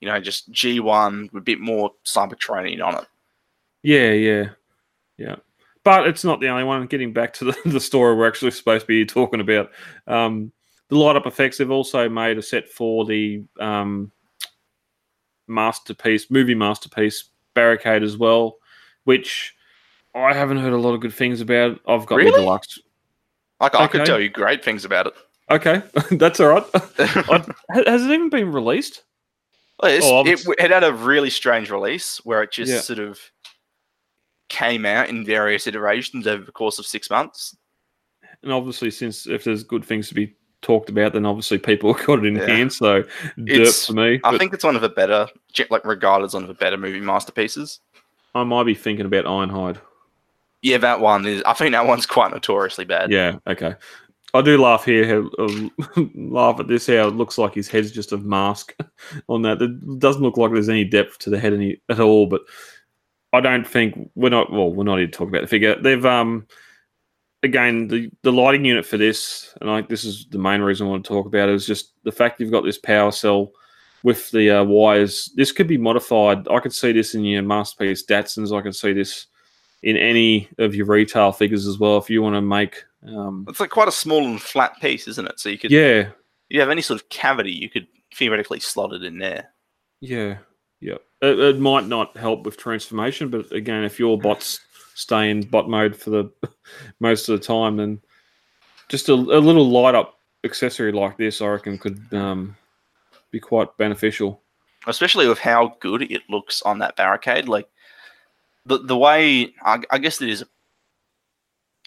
[0.00, 3.06] you know, just G one with a bit more cyber training on it.
[3.82, 4.50] Yeah, yeah,
[5.18, 5.36] yeah.
[5.84, 6.86] But it's not the only one.
[6.86, 9.70] Getting back to the, the story we're actually supposed to be talking about,
[10.06, 10.50] um,
[10.88, 11.58] the light up effects.
[11.58, 14.10] They've also made a set for the um,
[15.46, 18.56] masterpiece, movie masterpiece barricade as well,
[19.04, 19.54] which
[20.14, 21.80] I haven't heard a lot of good things about.
[21.86, 22.58] I've got the Really?
[23.60, 23.76] Deluxe.
[23.76, 25.14] I, could tell you great things about it.
[25.50, 26.64] Okay, that's all right.
[27.70, 29.02] Has it even been released?
[29.82, 32.80] It's- Oh, it, it had a really strange release where it just Yeah.
[32.80, 33.20] sort of
[34.48, 37.56] came out in various iterations over the course of six months.
[38.42, 42.06] And obviously, since if there's good things to be talked about, then obviously people have
[42.06, 42.46] got it in Yeah.
[42.46, 42.72] hand.
[42.72, 43.04] So,
[43.44, 44.20] dirt for me.
[44.24, 45.26] I think it's one of the better,
[45.70, 47.80] like regarded as one of the better movie masterpieces.
[48.34, 49.78] I might be thinking about Ironhide.
[50.64, 51.42] Yeah, that one is.
[51.44, 53.12] I think that one's quite notoriously bad.
[53.12, 53.74] Yeah, okay.
[54.32, 55.68] I do laugh here, uh,
[56.14, 58.74] laugh at this, how it looks like his head's just a mask
[59.28, 59.60] on that.
[59.60, 62.40] It doesn't look like there's any depth to the head any, at all, but
[63.34, 65.78] I don't think we're not, well, we're not here to talk about the figure.
[65.78, 66.46] They've, um,
[67.42, 70.90] again, the, the lighting unit for this, and like this is the main reason I
[70.90, 73.52] want to talk about, is just the fact you've got this power cell
[74.02, 75.30] with the uh, wires.
[75.36, 76.48] This could be modified.
[76.48, 78.56] I could see this in your Masterpiece Datsuns.
[78.56, 79.26] I could see this
[79.84, 82.82] in any of your retail figures as well if you want to make.
[83.06, 85.38] Um, It's like quite a small and flat piece, isn't it?
[85.38, 86.08] So you could, yeah,
[86.48, 89.52] you have any sort of cavity, you could theoretically slot it in there.
[90.00, 90.38] yeah,
[90.80, 90.96] yeah.
[91.20, 94.60] It, it might not help with transformation, but again, if your bots
[94.94, 96.32] stay in bot mode for the
[97.00, 98.00] most of the time, then
[98.88, 102.56] just a, a little light up accessory like this, I reckon, could um,
[103.30, 104.40] be quite beneficial.
[104.86, 107.48] especially with how good it looks on that barricade.
[107.48, 107.66] Like
[108.66, 110.44] the the way I, I guess it is,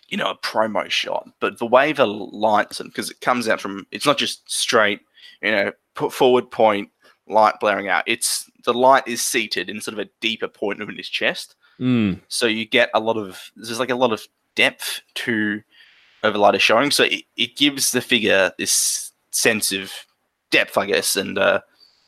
[0.09, 3.61] you know, a promo shot, but the way the lights and because it comes out
[3.61, 5.01] from it's not just straight,
[5.41, 6.89] you know, put forward point
[7.27, 8.03] light blaring out.
[8.07, 12.21] It's the light is seated in sort of a deeper point of his chest, Mm,
[12.27, 15.61] so you get a lot of there's like a lot of depth to
[16.23, 16.91] overlight is showing.
[16.91, 19.93] So it, it gives the figure this sense of
[20.49, 21.61] depth, I guess, and uh,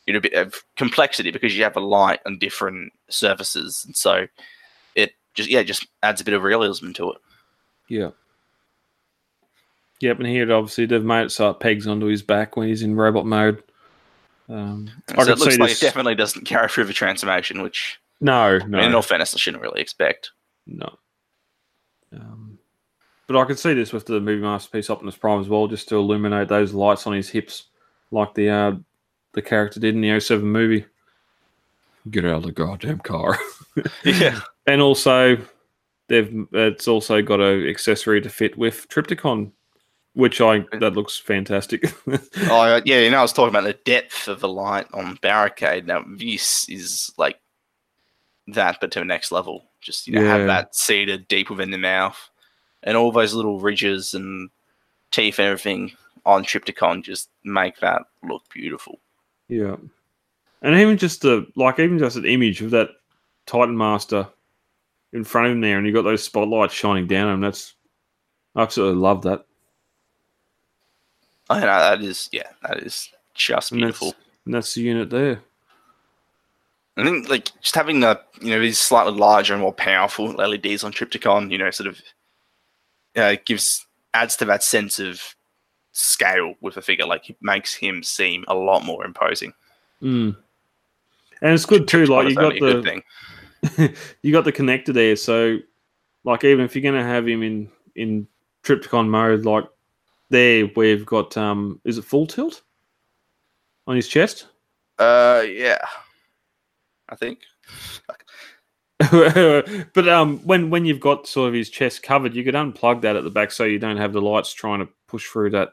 [0.05, 3.95] you know, a bit of complexity because you have a light on different surfaces, and
[3.95, 4.27] so
[5.33, 7.17] just yeah, just adds a bit of realism to it.
[7.87, 8.09] yeah.
[10.01, 12.83] Yep, and here obviously they've made it so it pegs onto his back when he's
[12.83, 13.61] in robot mode.
[14.47, 18.59] Um, so it looks like this- it definitely doesn't carry through the transformation, which no,
[18.59, 20.31] no, in all fairness, I shouldn't really expect.
[20.65, 20.97] No.
[22.13, 22.57] Um,
[23.27, 25.97] but I could see this with the movie masterpiece Optimus Prime as well, just to
[25.97, 27.65] illuminate those lights on his hips,
[28.11, 28.71] like the uh,
[29.33, 30.85] the character did in the 07 movie.
[32.09, 33.37] Get out of the goddamn car.
[34.03, 34.39] Yeah,
[34.69, 35.37] and also,
[36.07, 39.51] they've it's also got a accessory to fit with Trypticon,
[40.13, 41.93] which I that looks fantastic.
[42.49, 45.85] Oh yeah, you know I was talking about the depth of the light on Barricade.
[45.87, 47.39] Now this is like
[48.47, 49.65] that, but to the next level.
[49.81, 50.37] Just you know, Yeah.
[50.37, 52.17] have that seated deep within the mouth,
[52.83, 54.49] and all those little ridges and
[55.11, 55.91] teeth and everything
[56.25, 58.99] on Trypticon just make that look beautiful.
[59.47, 59.77] yeah,
[60.61, 62.89] and even just the like even just an image of that
[63.45, 64.27] Titan Master
[65.13, 67.41] in front of him there, and you got those spotlights shining down on him.
[67.41, 67.73] That's
[68.55, 69.45] I absolutely love that.
[71.49, 74.19] I know that is yeah, that is just And that's- beautiful.
[74.45, 75.41] And that's the unit there.
[76.97, 80.83] I think like just having the you know these slightly larger and more powerful LEDs
[80.83, 82.01] on Trypticon, you know, sort of
[83.15, 85.35] uh, gives adds to that sense of
[85.93, 87.05] scale with the figure.
[87.05, 89.53] Like it makes him seem a lot more imposing.
[90.01, 90.35] Mm.
[91.41, 92.05] And it's good too.
[92.05, 93.01] Like you got the thing.
[94.21, 95.57] you got the connector there, so
[96.23, 98.27] like even if you're gonna have him in in
[98.63, 99.65] Trypticon mode, like
[100.29, 102.61] there we've got um is it full tilt
[103.87, 104.47] on his chest?
[104.97, 105.85] Uh, yeah,
[107.07, 107.39] I think.
[109.93, 113.15] but um when when you've got sort of his chest covered, you could unplug that
[113.15, 115.69] at the back so you don't have the lights trying to push through that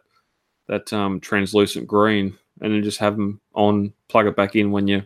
[0.68, 4.88] that um translucent green and then just have them on, plug it back in when
[4.88, 5.02] you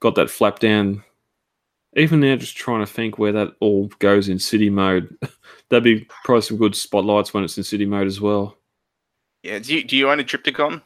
[0.00, 1.02] got that flap down.
[1.96, 5.16] Even now, just trying to think where that all goes in city mode.
[5.68, 8.56] That'd be probably some good spotlights when it's in city mode as well.
[9.42, 9.58] Yeah.
[9.58, 10.82] Do you, do you own a Trypticon?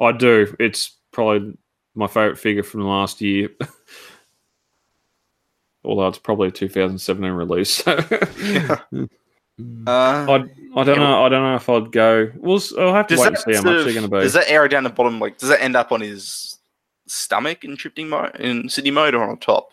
[0.00, 0.54] I do.
[0.58, 1.56] It's probably
[1.94, 3.50] my favorite figure from last year.
[5.84, 7.70] Although it's probably a 2017 release.
[7.70, 7.98] So.
[9.56, 10.34] Uh, I,
[10.74, 11.24] I don't know.
[11.24, 12.28] I don't know if I'd go.
[12.34, 14.20] We'll, I'll have to wait and see how much of- they're going to be.
[14.20, 15.38] Does that arrow down the bottom like?
[15.38, 16.58] Does that end up on his
[17.06, 19.72] stomach in Trypticon mode, in city mode, or on top?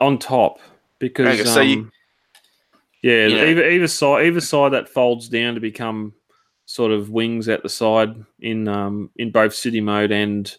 [0.00, 0.58] On top
[0.98, 1.92] because Okay, so you- um,
[3.02, 6.14] yeah, you know- either either side either side that folds down to become
[6.66, 10.56] sort of wings at the side in um in both city mode and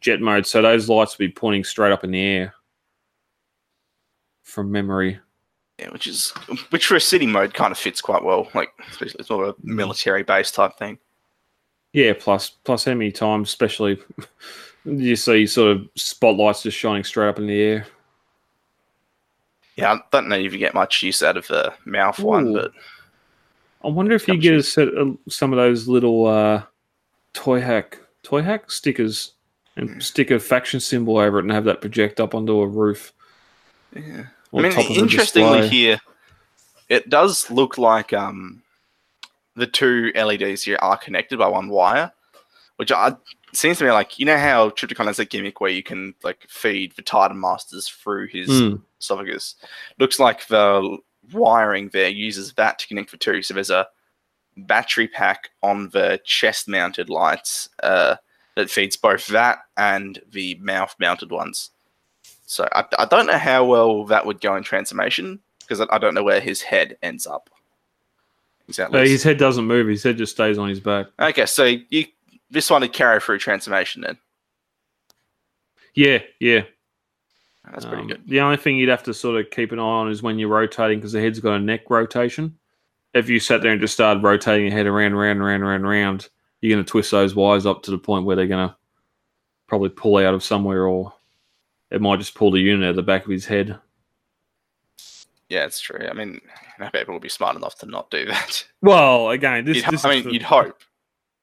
[0.00, 0.46] jet mode.
[0.46, 2.54] So those lights will be pointing straight up in the air
[4.42, 5.18] from memory.
[5.78, 6.30] Yeah, which is
[6.70, 8.48] which for a city mode kind of fits quite well.
[8.54, 10.98] Like it's more of a military base type thing.
[11.92, 13.98] Yeah, plus plus how many times, especially
[14.84, 17.86] you see sort of spotlights just shining straight up in the air.
[19.82, 22.70] Yeah, I don't know if you get much use out of the mouth one, but
[23.82, 26.62] I wonder if you get a set of some of those little uh,
[27.32, 29.32] toy hack toy hack stickers
[29.74, 33.12] and stick a faction symbol over it and have that project up onto a roof.
[33.92, 34.26] yeah.
[34.54, 35.98] I mean, top of the interestingly here,
[36.88, 38.62] it does look like um
[39.56, 42.12] the two LEDs here are connected by one wire,
[42.76, 43.16] which I
[43.52, 46.46] seems to me like you know how Trypticon has a gimmick where you can like
[46.48, 49.56] feed the Titan Masters through his Mm, esophagus.
[49.98, 50.98] Looks like the
[51.32, 53.42] wiring there uses that to connect the two.
[53.42, 53.88] So there's a
[54.56, 58.16] battery pack on the chest mounted lights uh,
[58.54, 61.70] that feeds both that and the mouth mounted ones.
[62.46, 65.98] So I, I don't know how well that would go in transformation because I, I
[65.98, 67.48] don't know where his head ends up.
[68.68, 69.00] Exactly.
[69.00, 69.88] uh, his head doesn't move.
[69.88, 71.06] His head just stays on his back.
[71.18, 72.06] okay, so you
[72.52, 74.18] this one would carry through transformation then.
[75.94, 76.62] Yeah, yeah.
[77.70, 78.22] That's pretty Um, good.
[78.26, 80.48] The only thing you'd have to sort of keep an eye on is when you're
[80.48, 82.56] rotating because the head's got a neck rotation.
[83.14, 86.28] If you sat there and just started rotating your head around, around, around, around, around,
[86.60, 88.74] you're going to twist those wires up to the point where they're going to
[89.66, 91.12] probably pull out of somewhere, or
[91.90, 93.78] it might just pull the unit at the back of his head.
[95.48, 96.06] Yeah, it's true.
[96.08, 96.40] I mean,
[96.80, 98.64] no people will be smart enough to not do that.
[98.80, 100.82] Well, again, this, this I mean, you'd hope.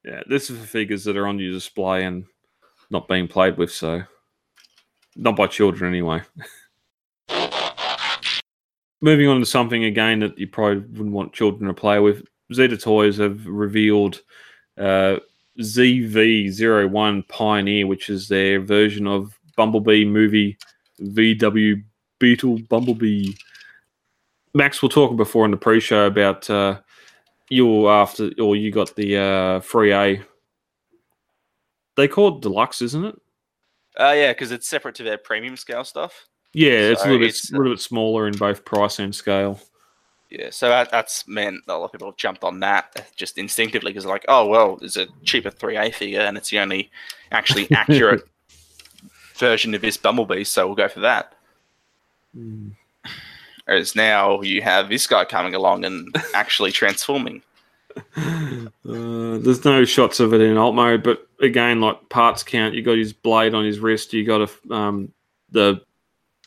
[0.04, 2.24] Yeah, this is for figures that are on your display and
[2.90, 4.02] not being played with, so
[5.16, 6.22] not by children anyway.
[9.02, 12.22] Moving on to something again that you probably wouldn't want children to play with.
[12.52, 14.20] Zeta Toys have revealed
[14.78, 15.16] uh,
[15.58, 20.58] ZV01 Pioneer, which is their version of Bumblebee movie
[21.00, 21.82] VW
[22.18, 23.32] Beetle Bumblebee.
[24.54, 26.80] Max, we're talking before in the pre-show about uh,
[27.50, 30.24] you after or you got the uh, 3A.
[31.96, 33.20] They call it deluxe, isn't it?
[33.98, 36.28] Uh, yeah, because it's separate to their premium scale stuff.
[36.54, 39.60] Yeah, it's a So little bit, a little bit smaller in both price and scale.
[40.30, 43.90] Yeah, so that, that's meant a lot of people have jumped on that just instinctively
[43.90, 46.90] because like, oh well, there's a cheaper 3A figure and it's the only
[47.32, 48.22] actually accurate
[49.34, 51.34] version of this Bumblebee, so we'll go for that.
[53.70, 57.40] Whereas now you have this guy coming along and actually transforming.
[58.16, 62.74] Uh, there's no shots of it in alt mode, but again, like parts count.
[62.74, 64.12] You got his blade on his wrist.
[64.12, 65.12] You got a um,
[65.52, 65.80] the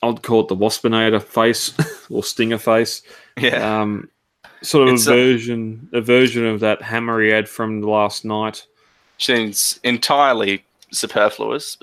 [0.01, 1.73] I'd call it the Waspinator face
[2.09, 3.03] or Stinger face.
[3.37, 3.81] Yeah.
[3.81, 4.09] Um,
[4.61, 8.25] sort of It's a a- version, a version of that hammer he had from last
[8.25, 8.67] night.
[9.17, 11.77] Seems entirely superfluous.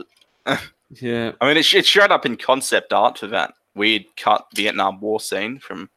[0.44, 0.60] But,
[1.00, 5.20] Yeah, I mean, it showed up in concept art for that weird cut Vietnam War
[5.20, 5.90] scene from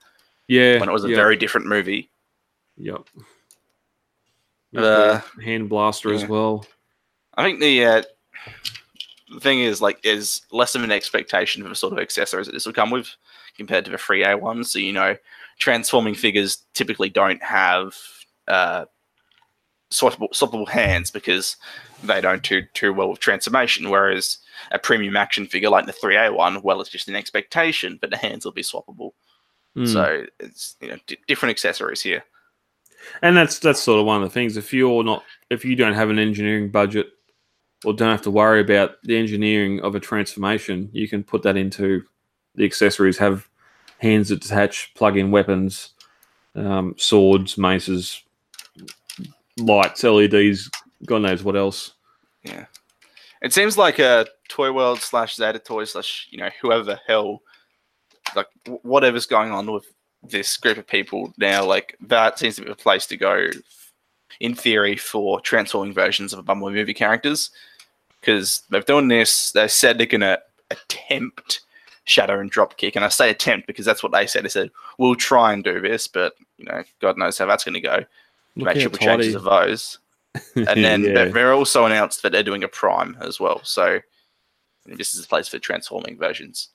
[0.48, 0.80] yeah.
[0.80, 2.10] when it was a yeah, very different movie.
[2.78, 3.08] Yep.
[4.76, 6.66] Uh, the hand blaster as well.
[7.36, 8.04] I think the uh,
[9.34, 12.54] the thing is like is less of an expectation for the sort of accessories that
[12.54, 13.08] this will come with
[13.56, 14.72] compared to the 3A ones.
[14.72, 15.16] So you know,
[15.60, 17.96] transforming figures typically don't have
[18.48, 18.86] uh,
[19.94, 21.58] swappable, swappable hands because
[22.04, 23.90] they don't do too well with transformation.
[23.90, 24.38] Whereas
[24.72, 28.10] a premium action figure like the three A one, well, it's just an expectation, but
[28.10, 29.12] the hands will be swappable.
[29.78, 29.88] Mm.
[29.88, 32.24] So it's you know d- different accessories here.
[33.22, 34.58] and that's that's sort of one of the things.
[34.58, 37.08] If you're not, if you don't have an engineering budget,
[37.86, 41.58] or don't have to worry about the engineering of a transformation, you can put that
[41.58, 42.04] into
[42.56, 43.18] the accessories.
[43.18, 43.50] Have
[44.00, 45.90] hands that detach, plug in weapons,
[46.56, 48.24] um, swords, maces,
[49.58, 50.70] lights, LEDs,
[51.06, 51.94] God knows what else.
[52.44, 52.66] Yeah.
[53.42, 57.42] It seems like a Toy World slash Zeta Toy slash, you know, whoever the hell,
[58.36, 58.48] like,
[58.84, 59.86] whatever's going on with
[60.24, 63.50] this group of people now, like, that seems to be a place to go,
[64.40, 67.52] in theory, for transforming versions of a Bumblebee movie characters.
[68.22, 71.62] Because they've done this, they said they're going to attempt
[72.06, 72.96] Shadow and Dropkick.
[72.96, 74.46] And I say attempt because that's what they said.
[74.46, 77.74] They said, we'll try and do this, but, you know, God knows how that's going
[77.74, 78.06] to go.
[78.56, 79.98] Make how changes of those
[80.56, 81.26] and then yeah.
[81.26, 83.62] they're also announced that they're doing a prime as well.
[83.64, 84.00] So
[84.86, 86.70] this is a place for transforming versions.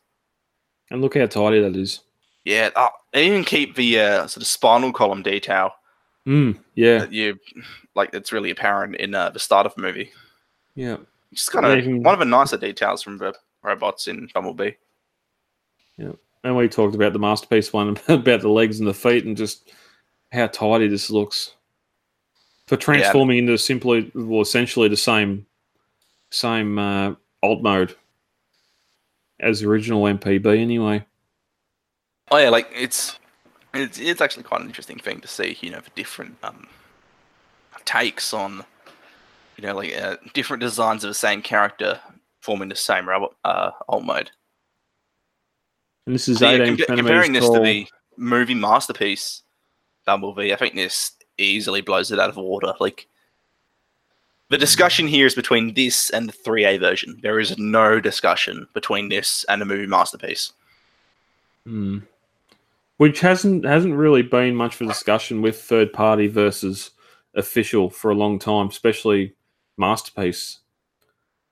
[0.90, 2.00] and look how tidy that is.
[2.44, 5.72] Yeah, oh, they even keep the uh, sort of spinal column detail
[6.26, 7.38] Mm, yeah, that you
[7.94, 8.10] like.
[8.12, 10.10] It's really apparent in uh, the start of the movie.
[10.74, 10.98] yeah.
[11.32, 14.72] Just kind of even- one of the nicer details from the robots in Bumblebee.
[15.96, 16.12] Yeah,
[16.44, 19.72] and we talked about the masterpiece one about the legs and the feet and just
[20.32, 21.54] how tidy this looks.
[22.68, 25.46] For transforming into simply, well, essentially the same,
[26.30, 27.96] same uh, alt mode
[29.40, 31.04] as the original MPB, anyway.
[32.30, 33.18] Oh yeah, like it's
[33.72, 35.56] it's it's actually quite an interesting thing to see.
[35.62, 36.66] You know, the different um
[37.86, 38.66] takes on
[39.56, 42.00] you know like uh, different designs of the same character
[42.42, 44.30] forming the same robot uh, alt mode.
[46.06, 47.86] And this is So, yeah, 18 compa- centimeters comparing this to the
[48.18, 49.42] movie masterpiece
[50.08, 52.74] Bumblebee, I think this easily blows it out of water.
[52.80, 53.06] Like
[54.50, 57.18] the discussion here is between this and the 3A version.
[57.22, 60.52] There is no discussion between this and the movie masterpiece.
[61.64, 61.98] Hmm.
[62.96, 66.90] Which hasn't hasn't really been much of a discussion with third party versus
[67.34, 69.34] official for a long time, especially
[69.76, 70.58] masterpiece.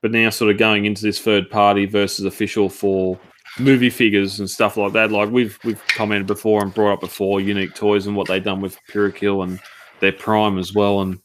[0.03, 3.19] But now, sort of going into this third party versus official for
[3.59, 5.13] movie figures and stuff like that.
[5.13, 8.61] Like we've we've commented before and brought up before, unique toys and what they've done
[8.61, 9.61] with Purakill and
[10.01, 11.21] their Prime as well, and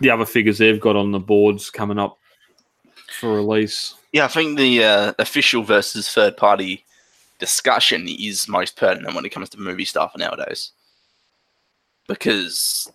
[0.00, 2.18] the other figures they've got on the boards coming up
[3.18, 3.94] for release.
[4.12, 6.84] Yeah, I think the uh, official versus third party
[7.38, 10.72] discussion is most pertinent when it comes to movie stuff nowadays.
[12.06, 12.90] Because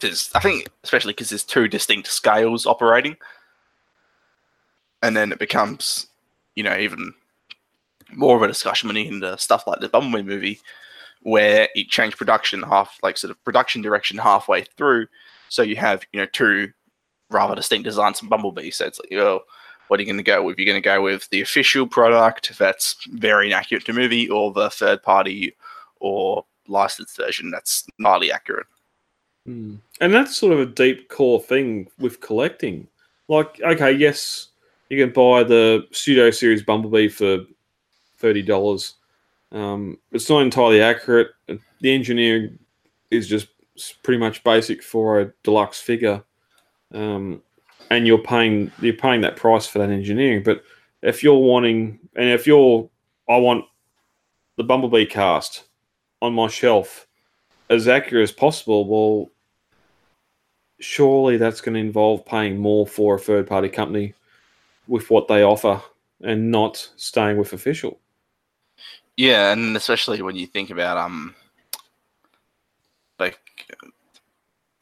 [0.00, 3.16] there's, I think, especially because there's two distinct scales operating.
[5.02, 6.08] And then it becomes,
[6.56, 7.14] you know, even
[8.12, 10.60] more of a discussion when you into stuff like the Bumblebee movie,
[11.22, 15.06] where it changed production half, like sort of production direction halfway through.
[15.48, 16.72] So you have, you know, two
[17.30, 18.70] rather distinct designs from Bumblebee.
[18.70, 19.40] So it's like, oh,
[19.88, 20.58] what are you going to go with?
[20.58, 24.70] You're going to go with the official product that's very inaccurate to movie, or the
[24.70, 25.54] third party
[26.00, 28.66] or licensed version that's highly accurate.
[29.46, 29.76] Hmm.
[30.00, 32.86] And that's sort of a deep core thing with collecting.
[33.28, 34.48] Like, okay, yes,
[34.90, 37.40] you can buy the Studio Series Bumblebee for
[38.18, 38.94] thirty dollars.
[39.52, 41.28] Um, it's not entirely accurate.
[41.46, 42.58] The engineering
[43.10, 43.48] is just
[44.02, 46.22] pretty much basic for a deluxe figure,
[46.92, 47.42] um,
[47.90, 50.42] and you're paying you're paying that price for that engineering.
[50.42, 50.62] But
[51.02, 52.88] if you're wanting, and if you're,
[53.28, 53.64] I want
[54.56, 55.64] the Bumblebee cast
[56.20, 57.06] on my shelf
[57.70, 58.86] as accurate as possible.
[58.86, 59.30] Well,
[60.80, 64.14] surely that's going to involve paying more for a third party company
[64.86, 65.80] with what they offer
[66.22, 68.00] and not staying with official.
[69.18, 71.34] Yeah, and especially when you think about um,
[73.18, 73.36] like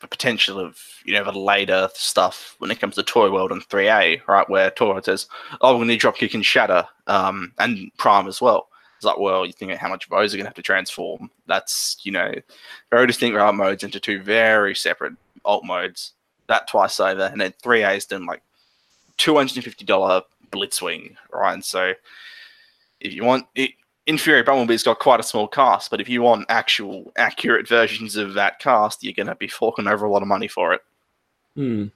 [0.00, 3.66] the potential of you know the later stuff when it comes to Toy World and
[3.66, 4.50] 3A, right?
[4.50, 5.26] Where Toy says,
[5.62, 8.68] "Oh, we're going to drop kick and shatter," um, and Prime as well.
[8.96, 11.30] It's like, well, you think how much those are going to have to transform?
[11.46, 12.30] That's you know,
[12.90, 15.14] very distinct alt modes into two very separate
[15.46, 16.12] alt modes.
[16.48, 18.42] That twice over, and then 3A is done like
[19.16, 20.20] two hundred and fifty dollar
[20.50, 21.54] Blitzwing, right?
[21.54, 21.94] And so
[23.00, 23.70] if you want, it,
[24.06, 28.34] Inferior Bumblebee's got quite a small cast, but if you want actual accurate versions of
[28.34, 30.80] that cast, you're going to be forking over a lot of money for it.
[31.56, 31.86] Hmm.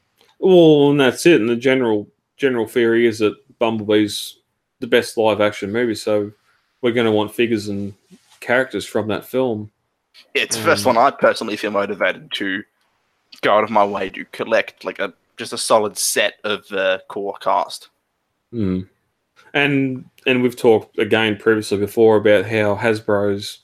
[0.41, 1.41] Well, and that's it.
[1.41, 4.39] And the general general theory is that Bumblebee's
[4.81, 6.33] the best live action movie, so
[6.81, 7.95] we're going to want figures and
[8.41, 9.71] characters from that film.
[10.35, 12.65] It's the first Um, one I personally feel motivated to
[13.43, 17.03] go out of my way to collect, like a just a solid set of the
[17.09, 17.89] core cast.
[18.51, 18.81] Hmm.
[19.55, 23.61] And and we've talked again previously before about how Hasbro's,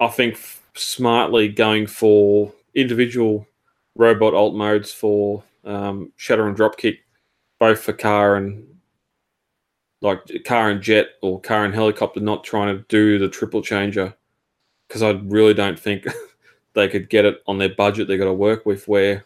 [0.00, 3.46] I think, f- smartly going for individual
[3.94, 6.98] robot alt modes for um, Shatter and Dropkick,
[7.58, 8.66] both for car and
[10.02, 14.14] like car and jet or car and helicopter, not trying to do the triple changer,
[14.86, 16.06] because I really don't think
[16.74, 18.86] they could get it on their budget they got to work with.
[18.86, 19.24] Where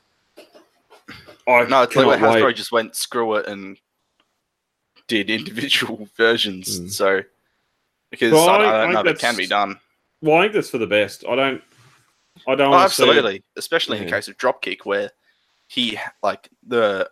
[1.46, 2.56] I No, it's like where Hasbro wait.
[2.56, 3.76] just went screw it and
[5.10, 6.80] did individual versions.
[6.80, 6.90] Mm.
[6.90, 7.22] So
[8.10, 9.78] because Well, I, I- I don't know it can be done.
[10.22, 11.24] Well, I think that's for the best.
[11.28, 11.62] I don't.
[12.46, 12.68] I don't.
[12.68, 15.10] Oh, wanna see it- absolutely, especially in the case of Dropkick, where
[15.68, 17.10] he like the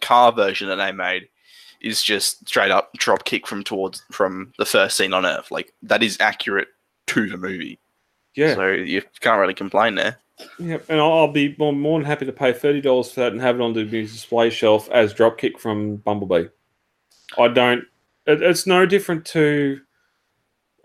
[0.00, 1.28] car version that they made
[1.80, 5.50] is just straight up Dropkick from towards from the first scene on Earth.
[5.50, 6.68] Like that is accurate
[7.08, 7.78] to the movie,
[8.34, 8.54] Yeah.
[8.54, 10.18] so you can't really complain there.
[10.58, 13.32] Yep, and I'll, I'll be more, more than happy to pay thirty dollars for that
[13.32, 16.48] and have it on the display shelf as Dropkick from Bumblebee.
[17.38, 17.84] I don't.
[18.26, 19.80] It, it's no different to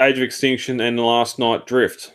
[0.01, 2.13] Age of Extinction and Last Knight Drift.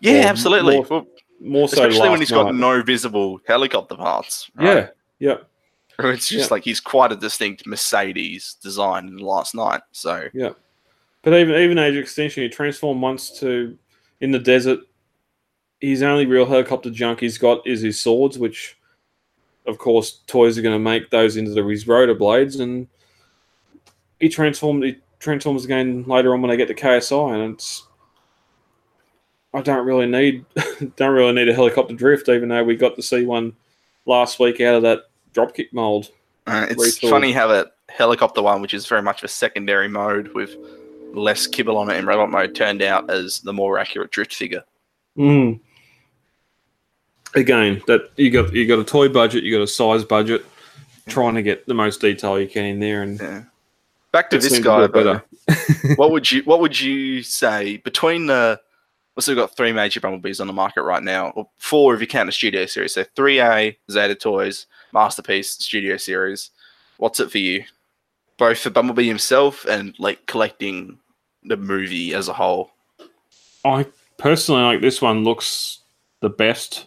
[0.00, 0.76] Yeah, Or absolutely.
[0.76, 1.06] more- Well,
[1.40, 4.50] More so, especially when he's got no visible helicopter parts.
[4.58, 4.88] Yeah,
[5.18, 5.36] yeah,
[5.98, 6.54] it's just Yeah.
[6.54, 9.82] like he's quite a distinct Mercedes design in Last Knight.
[9.92, 10.50] So yeah.
[11.22, 13.76] But even even Age of Extinction, he transformed once to
[14.20, 14.80] in the desert.
[15.80, 18.76] His only real helicopter junk he's got is his swords, which,
[19.66, 22.86] of course, toys are going to make those into the, his rotor blades, and
[24.20, 24.84] he transformed.
[24.84, 27.86] He transforms again later on when they get to KSI, and it's.
[29.52, 30.44] I don't really need,
[30.96, 33.52] don't really need a helicopter drift, even though we got to see one
[34.04, 35.02] last week out of that
[35.32, 36.10] dropkick mold.
[36.46, 37.10] Uh, it's Retool.
[37.10, 40.56] funny how that helicopter one, which is very much a secondary mode with
[41.12, 44.64] less kibble on it in robot mode, turned out as the more accurate drift figure.
[45.16, 45.60] Mm.
[47.36, 50.44] Again, that you got you got a toy budget, you got a size budget,
[51.08, 53.42] trying to get the most detail you can in there, and Yeah.
[54.14, 55.20] Back to it this guy, though.
[55.96, 58.60] what would you what would you say between the?
[59.16, 62.06] Let's we've got three major bumblebees on the market right now, or four if you
[62.06, 62.94] count the studio series.
[62.94, 66.52] So three A Zeta Toys, Masterpiece Studio Series.
[66.98, 67.64] What's it for you?
[68.38, 71.00] Both for Bumblebee himself and like collecting
[71.42, 72.70] the movie as a whole.
[73.64, 73.84] I
[74.16, 75.80] personally like this one looks
[76.20, 76.86] the best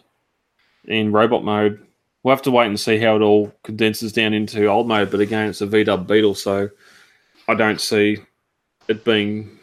[0.86, 1.86] in robot mode.
[2.22, 5.20] We'll have to wait and see how it all condenses down into alt mode, but
[5.20, 6.70] again, it's a VW Beetle, so
[7.48, 8.18] I don't see
[8.88, 9.58] it being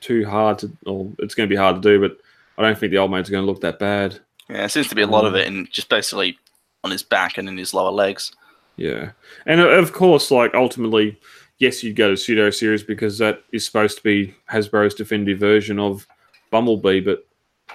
[0.00, 2.18] too hard to, or it's going to be hard to do, but
[2.58, 4.18] I don't think the alt mode's going to look that bad.
[4.48, 6.38] Yeah, it seems to be a lot of it, and just basically
[6.84, 8.32] on his back and in his lower legs.
[8.76, 9.10] Yeah,
[9.44, 11.18] and uh, of course, like ultimately,
[11.58, 15.78] yes, you'd go to Studio Series because that is supposed to be Hasbro's definitive version
[15.78, 16.06] of
[16.50, 17.00] Bumblebee.
[17.00, 17.26] But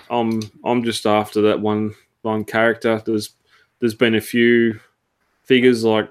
[0.10, 3.02] I'm I'm just after that one one character.
[3.06, 3.32] There's
[3.80, 4.80] there's been a few
[5.44, 6.10] figures like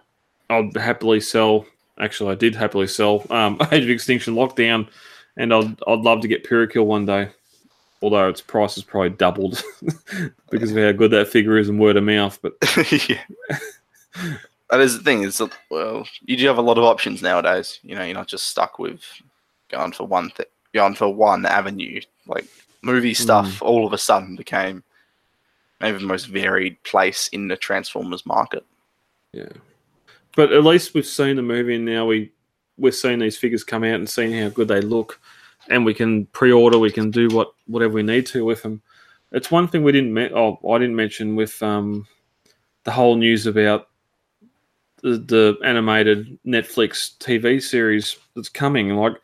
[0.51, 1.66] I'd happily sell.
[2.01, 4.88] Actually, I did happily sell um, Age of Extinction Lockdown,
[5.36, 7.30] and I'd I'd love to get Pyrokill one day.
[8.03, 9.62] Although its price has probably doubled
[10.51, 12.38] because of how good that figure is and word of mouth.
[12.40, 12.55] But
[13.09, 13.20] yeah.
[14.70, 15.22] That is the thing.
[15.22, 17.78] Is that, well, you do have a lot of options nowadays.
[17.82, 19.03] You know, you're not just stuck with
[19.68, 22.01] going for one thing, going for one avenue.
[22.26, 22.46] Like
[22.80, 24.82] movie stuff, all of a sudden became
[25.80, 28.64] maybe the most varied place in the Transformers market.
[29.32, 29.53] Yeah,
[30.37, 32.33] but at least we've seen the movie, and now we
[32.76, 35.20] we're seeing these figures come out and seeing how good they look,
[35.68, 36.78] and we can pre-order.
[36.78, 38.83] We can do what whatever we need to with them.
[39.33, 40.12] It's one thing we didn't.
[40.12, 42.07] Me- oh, I didn't mention with um,
[42.85, 43.89] the whole news about
[45.03, 48.91] the, the animated Netflix TV series that's coming.
[48.91, 49.14] Like,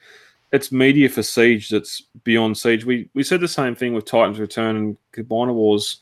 [0.53, 2.85] it's media for Siege that's beyond Siege.
[2.85, 6.01] We we said the same thing with Titans Return and Combiner Wars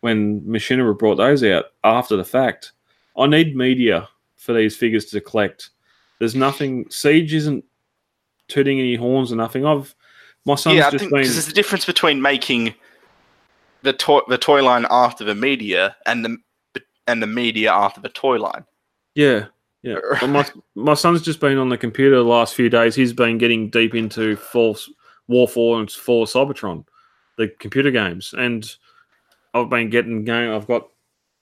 [0.00, 2.72] when Machinima brought those out after the fact.
[3.16, 4.08] I need media
[4.46, 5.70] for these figures to collect.
[6.18, 6.88] There's nothing.
[6.88, 7.64] Siege isn't
[8.48, 9.66] tooting any horns or nothing.
[9.66, 9.94] I've
[10.46, 11.22] my son's yeah, I just think been.
[11.22, 12.74] there's a difference between making
[13.82, 16.38] the toy the toy line after the media and the
[17.06, 18.64] and the media after the toy line.
[19.14, 19.46] Yeah,
[19.82, 19.98] yeah.
[20.20, 22.94] But my my son's just been on the computer the last few days.
[22.94, 24.88] He's been getting deep into False
[25.28, 26.84] War Four and Fall Cybertron,
[27.36, 28.72] the computer games, and
[29.52, 30.50] I've been getting going.
[30.50, 30.88] I've got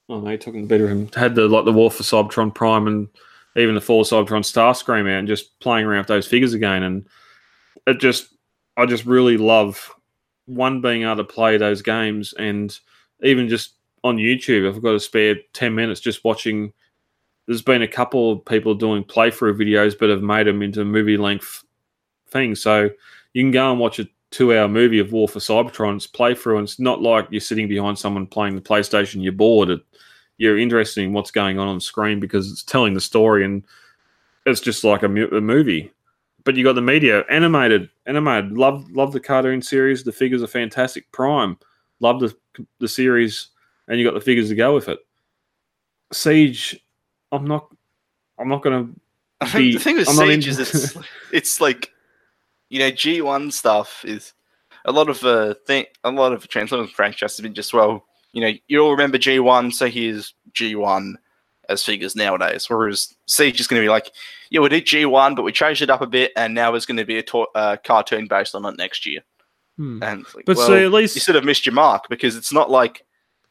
[0.08, 3.08] oh no, talking the better him had the like the War for Cybertron Prime and
[3.56, 6.82] even the Fall Cybertron Starscream out and just playing around with those figures again.
[6.82, 7.06] And
[7.86, 8.34] it just
[8.76, 9.92] I just really love
[10.46, 12.76] one being able to play those games and
[13.22, 16.72] even just on YouTube, if I've got a spare ten minutes just watching.
[17.46, 21.18] There's been a couple of people doing playthrough videos, but have made them into movie
[21.18, 21.62] length
[22.30, 22.62] things.
[22.62, 22.88] So
[23.34, 26.80] you can go and watch a two-hour movie of War for Cybertron's playthrough, and it's
[26.80, 29.22] not like you're sitting behind someone playing the PlayStation.
[29.22, 29.70] You're bored.
[29.70, 29.80] It,
[30.36, 33.64] you're interested in what's going on on screen because it's telling the story, and
[34.44, 35.92] it's just like a, mu- a movie.
[36.42, 38.52] But you got the media animated, animated.
[38.52, 40.02] Love, love the cartoon series.
[40.02, 41.10] The figures are fantastic.
[41.12, 41.56] Prime,
[42.00, 42.34] love the
[42.80, 43.48] the series,
[43.88, 44.98] and you got the figures to go with it.
[46.12, 46.78] Siege,
[47.32, 47.68] I'm not,
[48.38, 48.88] I'm not gonna.
[49.40, 50.96] I think the thing with I'm Siege is it's
[51.32, 51.93] it's like
[52.70, 54.32] you know G one stuff is
[54.84, 58.40] a lot of uh thing a lot of Transformers franchise has been just well you
[58.40, 61.16] know you all remember G one so here's G one
[61.68, 64.10] as figures nowadays whereas Siege is going to be like
[64.50, 66.86] yeah we did G one but we changed it up a bit and now it's
[66.86, 69.20] going to be a to- uh, cartoon based on it next year
[69.76, 70.00] Hmm.
[70.04, 72.52] and like, But well, see, at least you sort of missed your mark because it's
[72.52, 73.04] not like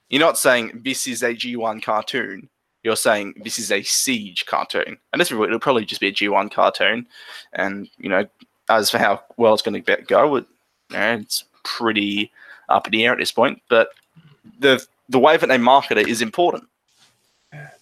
[0.09, 2.49] you're not saying this is a G1 cartoon.
[2.81, 6.49] You're saying this is a Siege cartoon, and this it'll probably just be a G1
[6.49, 7.07] cartoon.
[7.51, 8.25] And you know,
[8.69, 10.45] as for how well it's going to go, it,
[10.91, 12.31] you know, it's pretty
[12.69, 13.61] up in the air at this point.
[13.69, 13.89] But
[14.59, 16.65] the the way that they market it is important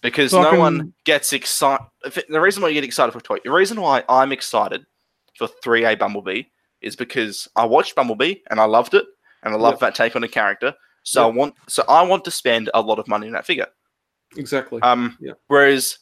[0.00, 1.86] because no one gets excited.
[2.28, 4.84] The reason why you get excited for a toy, the reason why I'm excited
[5.36, 6.42] for 3A Bumblebee
[6.80, 9.04] is because I watched Bumblebee and I loved it,
[9.44, 9.80] and I love Yep.
[9.80, 10.74] that take on a character.
[11.04, 13.66] So I want, so I want to spend a lot of money on that figure.
[14.36, 14.80] exactly.
[14.82, 15.38] Um, Yep.
[15.48, 15.98] whereas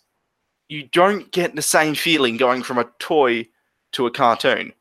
[0.68, 3.47] you don't get the same feeling going from a toy
[3.93, 4.72] to a cartoon,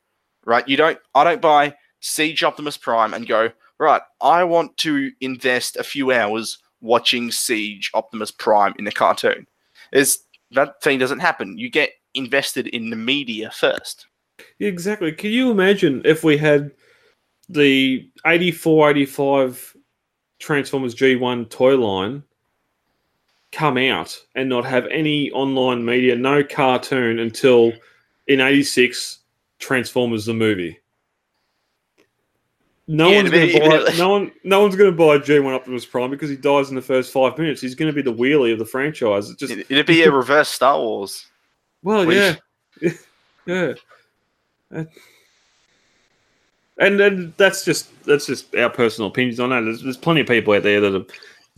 [0.45, 0.67] right?
[0.67, 0.99] You don't.
[1.15, 4.01] I don't buy Siege Optimus Prime and go right.
[4.21, 9.47] I want to invest a few hours watching Siege Optimus Prime in a cartoon.
[9.91, 10.19] Is
[10.51, 11.57] that thing doesn't happen?
[11.57, 14.07] You get invested in the media first.
[14.59, 15.11] Exactly.
[15.11, 16.71] Can you imagine if we had
[17.47, 19.75] the 84 85
[20.39, 22.23] Transformers G1 toy line
[23.51, 27.73] come out and not have any online media, no cartoon until
[28.29, 29.19] in 86
[29.59, 30.79] Transformers the movie?
[32.87, 35.85] No Yeah, one's going to buy no one no one's going to buy G1 Optimus
[35.85, 37.61] Prime because he dies in the first 5 minutes.
[37.61, 39.29] He's going to be the wheelie of the franchise.
[39.29, 41.27] It just It- It'd be a reverse Star Wars.
[41.83, 42.35] well, We- yeah,
[43.45, 43.73] yeah,
[44.73, 44.85] Uh,
[46.79, 49.61] and then that's just that's just our personal opinions on that.
[49.61, 51.05] There's, there's plenty of people out there that are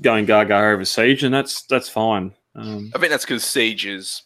[0.02, 2.34] going gaga over Siege, and that's that's fine.
[2.56, 4.24] Um, I think that's because Siege is,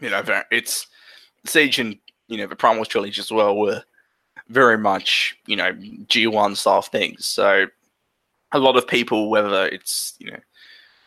[0.00, 0.88] you know, it's
[1.44, 3.82] Siege and you know the Primal trilogy as well were
[4.48, 7.26] very much you know G1 style things.
[7.26, 7.66] So
[8.52, 10.38] a lot of people, whether it's you know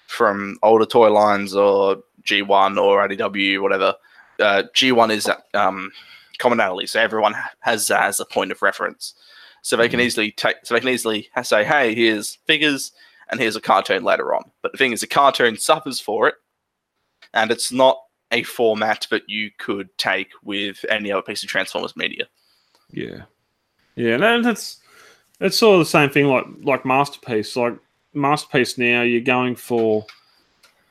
[0.07, 3.95] from older toy lines or G1 or IDW, whatever,
[4.39, 5.91] uh, G1 is um,
[6.37, 6.87] commonality.
[6.87, 9.13] So everyone ha- has that as a point of reference.
[9.61, 10.57] So they can easily take.
[10.63, 12.91] So they can easily say, "Hey, here's figures."
[13.29, 14.51] and here's a cartoon later on.
[14.61, 16.35] But the thing is, the cartoon suffers for it,
[17.33, 17.97] and it's not
[18.31, 22.25] a format that you could take with any other piece of Transformers media.
[22.91, 23.23] yeah,
[23.95, 24.79] yeah, no, that's
[25.39, 27.55] it's sort of the same thing like like Masterpiece.
[27.55, 27.77] Like
[28.13, 30.05] Masterpiece now, you're going for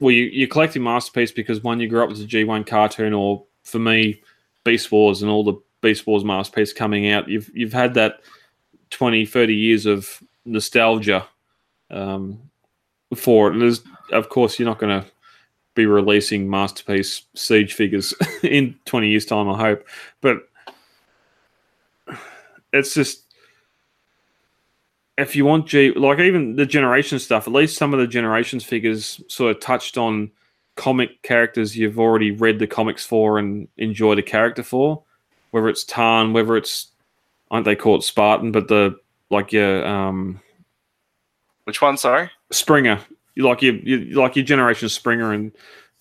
[0.01, 3.45] well, you, you're collecting Masterpiece because one, you grew up with a G1 cartoon, or
[3.63, 4.21] for me,
[4.65, 7.29] Beast Wars and all the Beast Wars Masterpiece coming out.
[7.29, 8.21] You've you've had that
[8.91, 11.27] 20, 30 years of nostalgia
[11.91, 12.51] um,
[13.15, 13.53] for it.
[13.53, 13.83] And there's,
[14.13, 15.09] of course, you're not going to
[15.75, 19.87] be releasing Masterpiece Siege figures in 20 years' time, I hope.
[20.21, 20.49] But
[22.73, 23.23] it's just.
[25.17, 28.65] If you want G, like even the generation stuff, at least some of the generations
[28.65, 30.33] figures sort of touched on
[30.77, 35.03] comic characters you've already read the comics for and enjoyed a character for,
[35.53, 36.89] whether it's Tarn, whether it's
[37.51, 38.97] aren't they called Spartan, but the
[39.31, 40.41] like your um
[41.65, 41.97] Which one?
[41.97, 42.31] Sorry.
[42.51, 43.01] Springer,
[43.37, 45.53] like your, you like your generation Springer and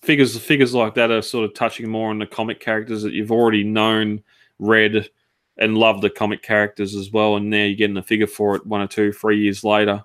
[0.02, 3.32] figures figures like that are sort of touching more on the comic characters that you've
[3.32, 4.22] already known,
[4.58, 5.08] read,
[5.56, 7.36] and loved the comic characters as well.
[7.36, 10.04] And now you're getting a figure for it one or two, three years later.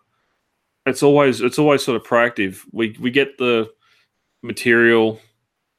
[0.86, 2.62] It's always it's always sort of proactive.
[2.72, 3.70] We we get the
[4.42, 5.20] material,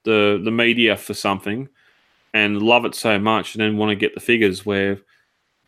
[0.05, 1.69] the the media for something,
[2.35, 4.65] and love it so much, and then want to get the figures.
[4.65, 5.01] Where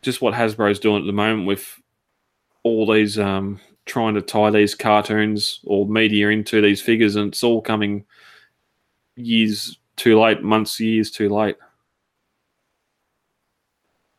[0.01, 1.79] just what Hasbro's doing at the moment with
[2.63, 7.43] all these um, trying to tie these cartoons or media into these figures, and it's
[7.43, 8.05] all coming
[9.15, 11.57] years too late, months, years too late.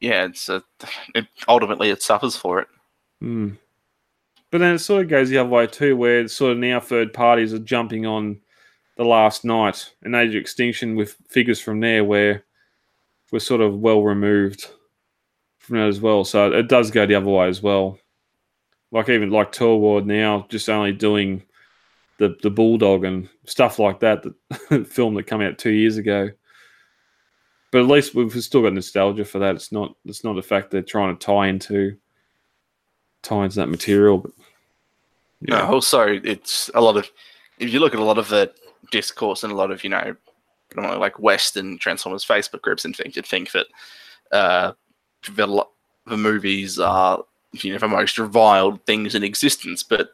[0.00, 0.62] Yeah, it's a,
[1.14, 2.68] it, ultimately it suffers for it.
[3.22, 3.56] Mm.
[4.50, 7.12] But then it sort of goes the other way too, where sort of now third
[7.12, 8.40] parties are jumping on
[8.96, 12.44] the Last Knight and Age of Extinction with figures from there where
[13.32, 14.68] we're sort of well removed
[15.58, 16.24] from that as well.
[16.24, 17.98] So it does go the other way as well.
[18.94, 21.42] Like even like Toy World now, just only doing
[22.18, 24.22] the the bulldog and stuff like that.
[24.22, 26.30] The film that came out two years ago.
[27.72, 29.56] But at least we've still got nostalgia for that.
[29.56, 31.96] It's not it's not the fact they're trying to tie into
[33.22, 34.18] tie into that material.
[34.18, 34.30] But
[35.40, 37.10] No, also it's a lot of
[37.58, 38.52] if you look at a lot of the
[38.92, 40.14] discourse and a lot of you know
[40.76, 43.66] like Western Transformers Facebook groups and things, you'd think that
[44.30, 44.72] uh,
[45.34, 45.66] the,
[46.06, 47.24] the movies are
[47.62, 50.10] you know the most reviled things in existence, but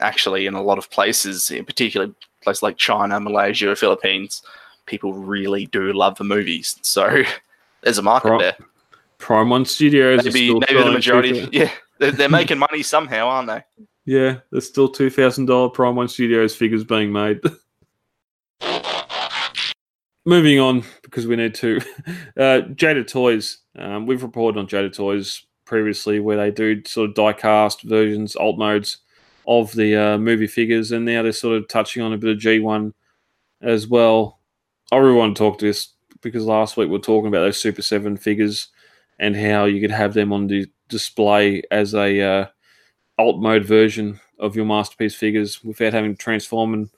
[0.00, 2.08] actually in a lot of places, in particular
[2.42, 4.42] places like China, Malaysia, Philippines,
[4.86, 6.76] people really do love the movies.
[6.82, 7.22] So
[7.82, 8.40] there's a market Right.
[8.40, 8.66] there.
[9.18, 10.24] Prime One Studios.
[10.24, 11.48] Maybe maybe the majority.
[11.50, 13.62] Yeah, they're, they're making money somehow, aren't they?
[14.04, 17.40] Yeah, there's still two thousand dollar Prime One Studios figures being made.
[20.24, 21.80] Moving on because we need to.
[22.36, 23.58] Uh, Jada Toys.
[23.76, 28.58] Um, we've reported on Jada Toys previously, where they do sort of die-cast versions, alt
[28.58, 28.98] modes
[29.46, 32.38] of the uh, movie figures, and now they're sort of touching on a bit of
[32.38, 32.92] G1
[33.62, 34.40] as well.
[34.90, 35.90] I really want to talk to this
[36.22, 38.68] because last week we are talking about those Super Seven figures
[39.18, 42.46] and how you could have them on the display as a uh,
[43.18, 46.74] alt mode version of your masterpiece figures without having to transform.
[46.74, 46.90] And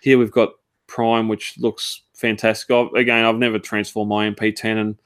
[0.00, 0.50] here we've got
[0.86, 2.70] Prime, which looks fantastic.
[2.70, 4.98] I've, again, I've never transformed my MP10, and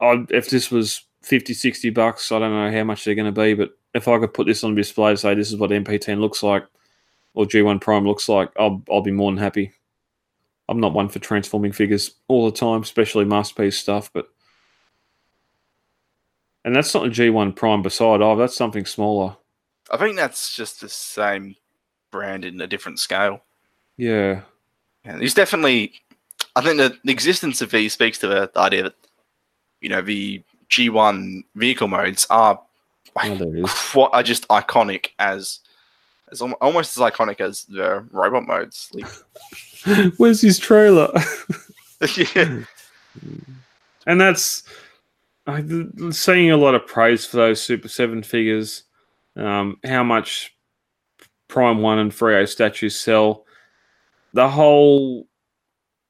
[0.00, 3.40] I, if this was 50, 60 bucks, I don't know how much they're going to
[3.40, 6.42] be, but if I could put this on display, say this is what MP10 looks
[6.42, 6.64] like,
[7.34, 9.72] or G1 Prime looks like, I'll, I'll be more than happy.
[10.68, 14.28] I'm not one for transforming figures all the time, especially masterpiece stuff, but
[16.64, 18.20] and that's not a G1 Prime beside.
[18.20, 19.36] Oh, that's something smaller.
[19.90, 21.56] I think that's just the same
[22.10, 23.42] brand in a different scale.
[23.96, 24.42] Yeah,
[25.04, 25.92] Yeah, there's definitely,
[26.54, 28.94] I think that the existence of these speaks to the idea that,
[29.80, 32.60] you know, the G1 vehicle modes are
[33.16, 35.60] oh, are just iconic as,
[36.30, 38.90] as almost as iconic as the robot modes.
[38.94, 41.12] Like, Where's his trailer?
[42.16, 42.62] yeah.
[44.06, 44.62] and that's
[45.46, 45.64] I
[46.10, 48.84] seeing a lot of praise for those Super Seven figures.
[49.36, 50.54] Um, how much
[51.50, 53.44] Prime One and Frio statues sell.
[54.32, 55.26] The whole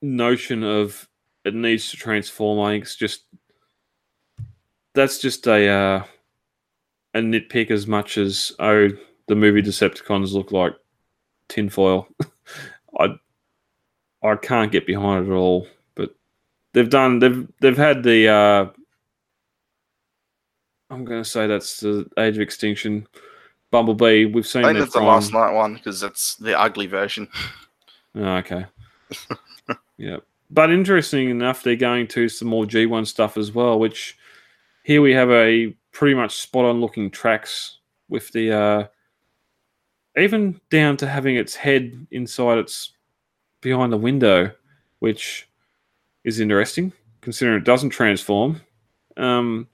[0.03, 1.09] notion of
[1.45, 3.25] it needs to transform, I think, is just
[5.01, 6.05] that's just a uh,
[7.15, 8.89] a nitpick as much as oh
[9.29, 10.75] the movie Decepticons look like
[11.49, 12.07] tinfoil.
[12.99, 13.15] I
[14.23, 15.67] I can't get behind it at all.
[15.95, 16.15] But
[16.75, 18.67] they've done they've they've had the uh,
[20.91, 23.07] I'm going to say that's the Age of Extinction
[23.71, 24.27] Bumblebee.
[24.27, 27.29] We've seen I think that that's the Last Knight one because that's the ugly version.
[28.17, 28.67] Oh, okay.
[29.97, 30.19] yeah.
[30.51, 34.19] But interesting enough, they're going to some more G1 stuff as well, which
[34.83, 37.79] here we have a pretty much spot on looking tracks
[38.09, 38.87] with the uh
[40.19, 42.93] even down to having its head inside its
[43.61, 44.51] behind the window,
[44.99, 45.49] which
[46.25, 48.61] is interesting considering it doesn't transform.
[49.17, 49.69] Um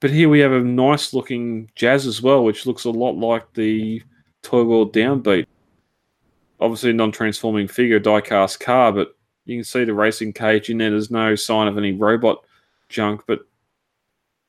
[0.00, 3.52] but here we have a nice looking jazz as well, which looks a lot like
[3.54, 4.02] the
[4.42, 5.46] Toy World Downbeat
[6.62, 10.90] obviously a non-transforming figure, die-cast car, but you can see the racing cage in there.
[10.90, 12.44] There's no sign of any robot
[12.88, 13.22] junk.
[13.26, 13.40] But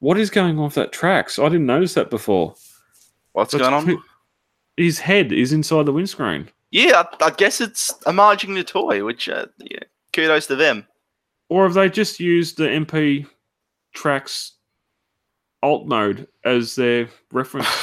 [0.04, 1.40] what is going on with that tracks?
[1.40, 2.56] I didn't notice that before.
[3.32, 4.04] What's That's going on?
[4.76, 6.50] His head is inside the windscreen.
[6.72, 9.80] Yeah, I, I guess it's homaging the toy, which uh, yeah,
[10.12, 10.86] kudos to them.
[11.48, 13.26] Or have they just used the MP
[13.94, 14.56] tracks
[15.62, 17.68] alt mode as their reference?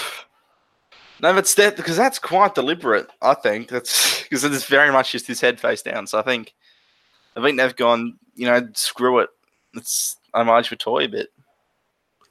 [1.23, 3.07] No, that's that because that's quite deliberate.
[3.21, 6.07] I think that's because it's very much just his head face down.
[6.07, 6.55] So I think,
[7.37, 9.29] I think they've gone, you know, screw it.
[9.75, 11.29] It's homage for toy bit.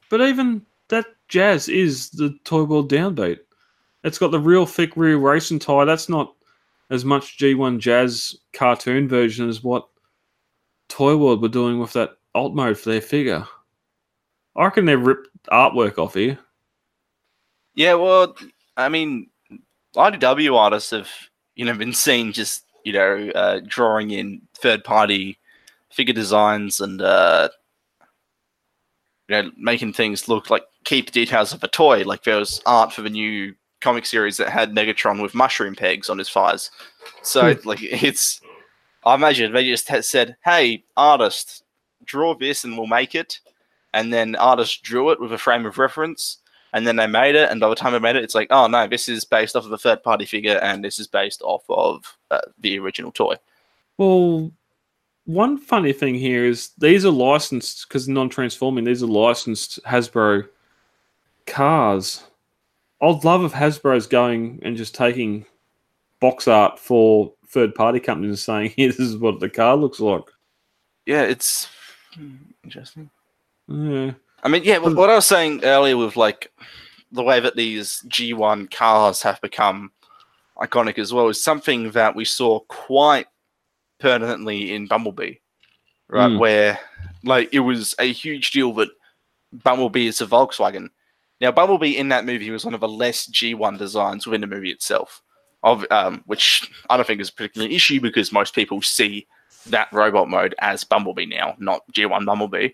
[0.10, 3.40] But even that jazz is the Toy World downbeat.
[4.04, 5.86] It's got the real thick rear racing tire.
[5.86, 6.34] That's not
[6.90, 9.88] as much G1 Jazz cartoon version as what
[10.88, 13.46] Toy World were doing with that alt mode for their figure.
[14.56, 16.40] I reckon they've ripped artwork off here.
[17.76, 18.36] Yeah, well,
[18.76, 19.30] I mean,
[19.96, 21.10] IDW artists have,
[21.56, 25.38] you know, been seen just, you know, uh, drawing in third party
[25.92, 27.50] figure designs and, uh,
[29.30, 32.04] you know, making things look like keep the details of a toy.
[32.04, 36.10] Like there was art for the new comic series that had Megatron with mushroom pegs
[36.10, 36.72] on his thighs.
[37.22, 38.42] So, like, it's,
[39.06, 41.64] I imagine they just said, hey, artist,
[42.04, 43.40] draw this and we'll make it.
[43.94, 46.40] And then artist drew it with a frame of reference
[46.74, 48.68] and then they made it, and by the time they made it, it's like, oh
[48.68, 51.64] no, this is based off of a third party figure, and this is based off
[51.70, 53.36] of uh, the original toy.
[53.98, 54.52] Well,
[55.30, 58.84] one funny thing here is these are licensed because non-transforming.
[58.84, 60.48] These are licensed Hasbro
[61.46, 62.24] cars.
[63.00, 65.46] I'd love if Hasbro's going and just taking
[66.20, 70.24] box art for third-party companies and saying, "Here, this is what the car looks like."
[71.06, 71.68] Yeah, it's
[72.16, 73.12] hmm, interesting.
[73.68, 74.14] Yeah.
[74.42, 76.52] I mean, yeah, what what I was saying earlier with like
[77.12, 79.92] the way that these G1 cars have become
[80.58, 83.28] iconic as well is something that we saw quite
[84.00, 85.36] permanently in Bumblebee,
[86.08, 86.32] right?
[86.32, 86.40] Mm.
[86.40, 86.80] Where
[87.24, 88.90] like it was a huge deal that
[89.52, 90.90] Bumblebee is a Volkswagen.
[91.42, 94.72] Now, Bumblebee in that movie was one of the less G1 designs within the movie
[94.72, 95.22] itself,
[95.64, 99.26] of um, which I don't think is a particular issue because most people see
[99.68, 102.70] that robot mode as Bumblebee now, not G1 Bumblebee.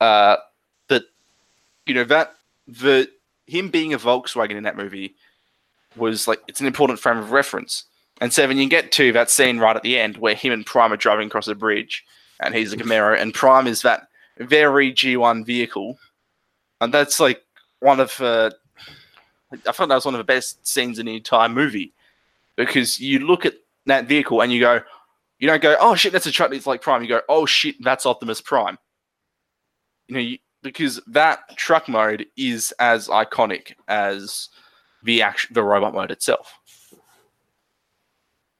[0.00, 0.36] Uh,
[0.88, 1.04] but
[1.86, 2.34] you know that
[2.66, 3.10] the
[3.46, 5.14] him being a Volkswagen in that movie
[5.96, 7.84] was like it's an important frame of reference.
[8.20, 10.92] And seven, you get to that scene right at the end where him and Prime
[10.92, 12.04] are driving across a bridge,
[12.40, 14.08] and he's a Camaro, and Prime is that
[14.38, 15.98] very G1 vehicle,
[16.80, 17.42] and that's like
[17.80, 18.50] one of uh,
[19.52, 21.94] I thought that was one of the best scenes in the entire movie
[22.56, 23.54] because you look at
[23.86, 24.80] that vehicle and you go,
[25.38, 26.52] you don't go, oh shit, that's a truck.
[26.52, 27.02] It's like Prime.
[27.02, 28.78] You go, oh shit, that's Optimus Prime.
[30.08, 34.48] You know, you, because that truck mode is as iconic as
[35.02, 36.57] the action, the robot mode itself.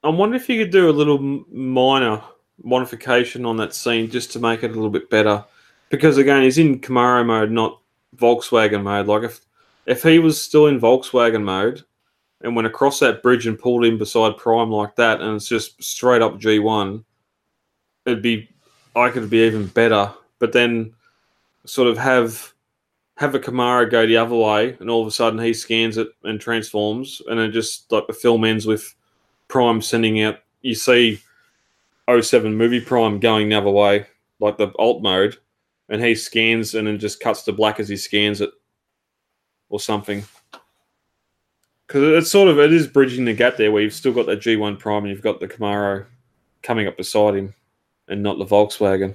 [0.04, 1.18] I wonder if you could do a little
[1.50, 2.22] minor
[2.62, 5.44] modification on that scene just to make it a little bit better.
[5.90, 7.80] Because again, he's in Camaro mode, not
[8.16, 9.06] Volkswagen mode.
[9.06, 9.40] Like if
[9.86, 11.82] if he was still in Volkswagen mode
[12.42, 15.82] and went across that bridge and pulled in beside Prime like that, and it's just
[15.82, 17.02] straight up G1,
[18.06, 18.48] it'd be
[18.94, 20.12] I could be even better.
[20.38, 20.94] But then
[21.64, 22.52] sort of have
[23.16, 26.08] have a Camaro go the other way, and all of a sudden he scans it
[26.22, 28.94] and transforms, and then just like the film ends with
[29.48, 30.38] Prime sending out.
[30.62, 31.20] You see
[32.08, 34.06] 07 movie Prime going the other way,
[34.40, 35.36] like the alt mode,
[35.88, 38.50] and he scans and then just cuts to black as he scans it,
[39.68, 40.24] or something.
[41.86, 44.40] Because it's sort of it is bridging the gap there, where you've still got that
[44.40, 46.06] G1 Prime and you've got the Camaro
[46.62, 47.54] coming up beside him,
[48.08, 49.14] and not the Volkswagen.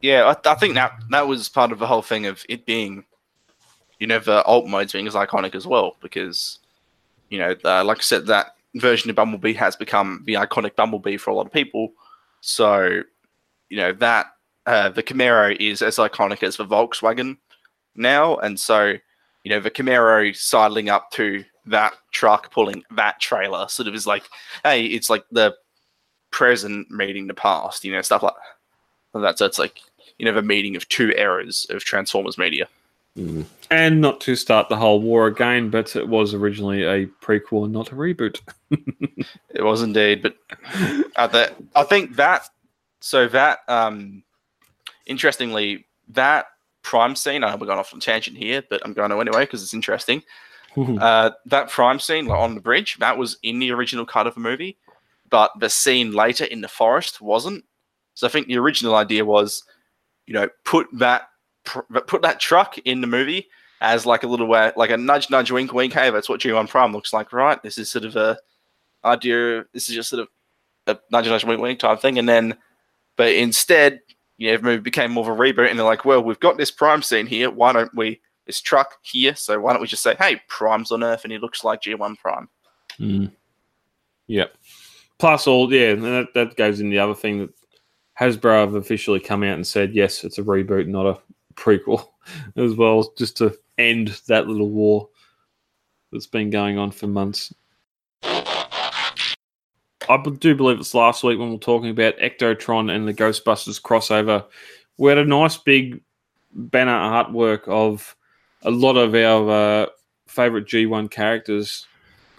[0.00, 3.04] Yeah, I, I think that that was part of the whole thing of it being,
[3.98, 6.58] you know, the alt modes being as iconic as well because,
[7.28, 11.16] you know, the, like I said, that version of Bumblebee has become the iconic Bumblebee
[11.16, 11.92] for a lot of people.
[12.40, 13.02] So,
[13.68, 14.26] you know, that
[14.66, 17.38] uh, the Camaro is as iconic as the Volkswagen
[17.94, 18.94] now, and so,
[19.44, 24.06] you know, the Camaro sidling up to that truck pulling that trailer sort of is
[24.06, 24.24] like,
[24.64, 25.54] hey, it's like the
[26.30, 28.34] present meeting the past, you know, stuff like
[29.14, 29.38] that.
[29.38, 29.80] So it's like
[30.18, 32.68] you know the meeting of two eras of Transformers media.
[33.16, 37.72] And not to start the whole war again, but it was originally a prequel and
[37.72, 38.40] not a reboot.
[39.52, 40.36] It was indeed, but
[41.16, 42.44] uh, the, I think that
[43.00, 44.22] so that um,
[45.06, 46.46] interestingly that
[46.82, 47.44] prime scene.
[47.44, 49.74] I know we're going off on tangent here, but I'm going to anyway because it's
[49.74, 50.22] interesting.
[50.76, 54.34] Uh, that prime scene like, on the bridge that was in the original cut of
[54.34, 54.78] the movie,
[55.28, 57.64] but the scene later in the forest wasn't.
[58.14, 59.64] So I think the original idea was,
[60.28, 61.29] you know, put that
[61.70, 63.48] pr- put that truck in the movie
[63.80, 65.92] as like a little way, like a nudge, nudge, wink, wink.
[65.92, 67.62] Hey, that's what G1 Prime looks like, right?
[67.62, 68.36] This is sort of a
[69.04, 69.64] idea.
[69.72, 70.28] This is just sort of
[70.86, 72.18] a nudge, nudge, wink, wink type thing.
[72.18, 72.56] And then,
[73.16, 74.00] but instead,
[74.36, 76.58] you know, the movie became more of a reboot, and they're like, well, we've got
[76.58, 77.50] this Prime scene here.
[77.50, 78.20] Why don't we?
[78.46, 81.38] This truck here, so why don't we just say, hey, Prime's on Earth, and he
[81.38, 82.48] looks like G1 Prime.
[82.98, 83.30] Mm.
[84.26, 84.56] Yep.
[85.18, 87.50] Plus, all yeah, that, that goes in the other thing that
[88.18, 91.18] Hasbro have officially come out and said yes, it's a reboot, not a
[91.54, 92.08] prequel,
[92.56, 95.08] as well, just to end that little war
[96.12, 97.54] that's been going on for months.
[100.10, 103.80] I do believe it's last week when we were talking about Ectotron and the Ghostbusters
[103.80, 104.44] crossover.
[104.96, 106.00] We had a nice big
[106.52, 108.16] banner artwork of
[108.62, 109.86] a lot of our uh,
[110.26, 111.86] favorite G1 characters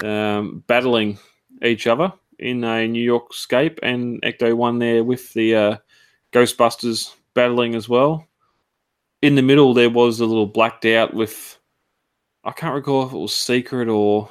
[0.04, 1.18] um, battling
[1.64, 5.78] each other in a New York scape, and Ecto-1 there with the uh,
[6.34, 8.28] Ghostbusters battling as well.
[9.22, 11.58] In the middle, there was a little blacked out with
[12.44, 14.30] I can't recall if it was secret or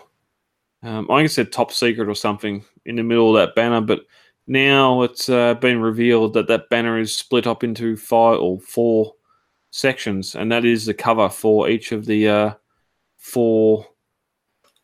[0.82, 3.80] um, I think it said top secret or something in the middle of that banner,
[3.80, 4.01] but
[4.47, 9.14] now it's uh, been revealed that that banner is split up into five or four
[9.70, 12.55] sections, and that is the cover for each of the uh,
[13.18, 13.86] four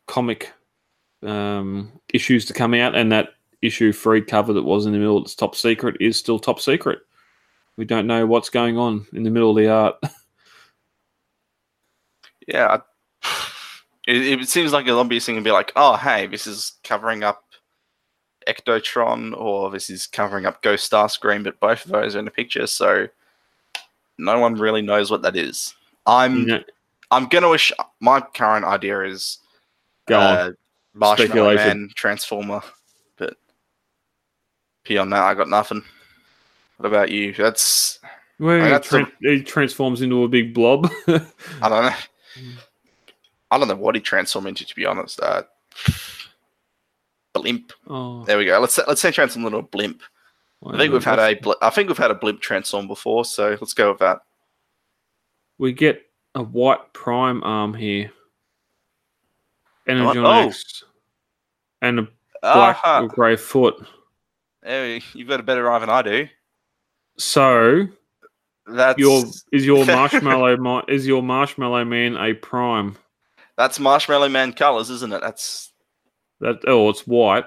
[0.05, 0.53] comic
[1.23, 3.29] um, issues to come out, and that
[3.63, 6.99] issue free cover that was in the middle that's top secret is still top secret.
[7.77, 9.95] We don't know what's going on in the middle of the art.
[12.47, 12.77] Yeah,
[14.07, 17.21] it, it seems like an obvious thing to be like, oh, hey, this is covering
[17.21, 17.43] up
[18.47, 22.31] Ectotron or this is covering up Ghost Starscream, but both of those are in the
[22.31, 23.07] picture, so
[24.17, 25.75] no one really knows what that is.
[26.05, 26.63] I'm know,
[27.11, 29.39] I'm gonna wish my current idea is
[30.07, 30.37] go on.
[30.37, 30.51] uh,
[30.93, 31.81] Marshmallow Speculation.
[31.81, 32.61] Man Transformer,
[33.17, 33.35] but
[34.85, 35.83] beyond that, I got nothing.
[36.77, 37.33] What about you?
[37.33, 37.99] That's
[38.37, 40.89] Where I he, got some- tran- he transforms into a big blob.
[41.07, 41.93] I don't know.
[43.49, 45.19] I don't know what he transformed into, to be honest.
[45.19, 45.43] Uh,
[47.33, 47.71] blimp.
[47.87, 48.59] oh, There we go.
[48.59, 50.01] Let's say, let's say transform into a blimp.
[50.65, 53.49] I think we've had a bl- I think we've had a blimp transform before, so
[53.61, 54.21] let's go with that.
[55.59, 56.01] We get
[56.35, 58.11] a white prime arm here.
[59.87, 60.47] Energon Oh.
[60.47, 60.83] X.
[61.81, 62.07] And a
[62.41, 63.75] black Ah, or grey foot.
[64.63, 66.27] there, you've got a better eye than I do.
[67.17, 67.87] So
[68.67, 72.97] That's your is your marshmallow is your marshmallow man a prime?
[73.57, 75.21] that's Marshmallow Man colors, isn't it?
[75.21, 75.73] That's
[76.41, 77.45] That oh, it's white.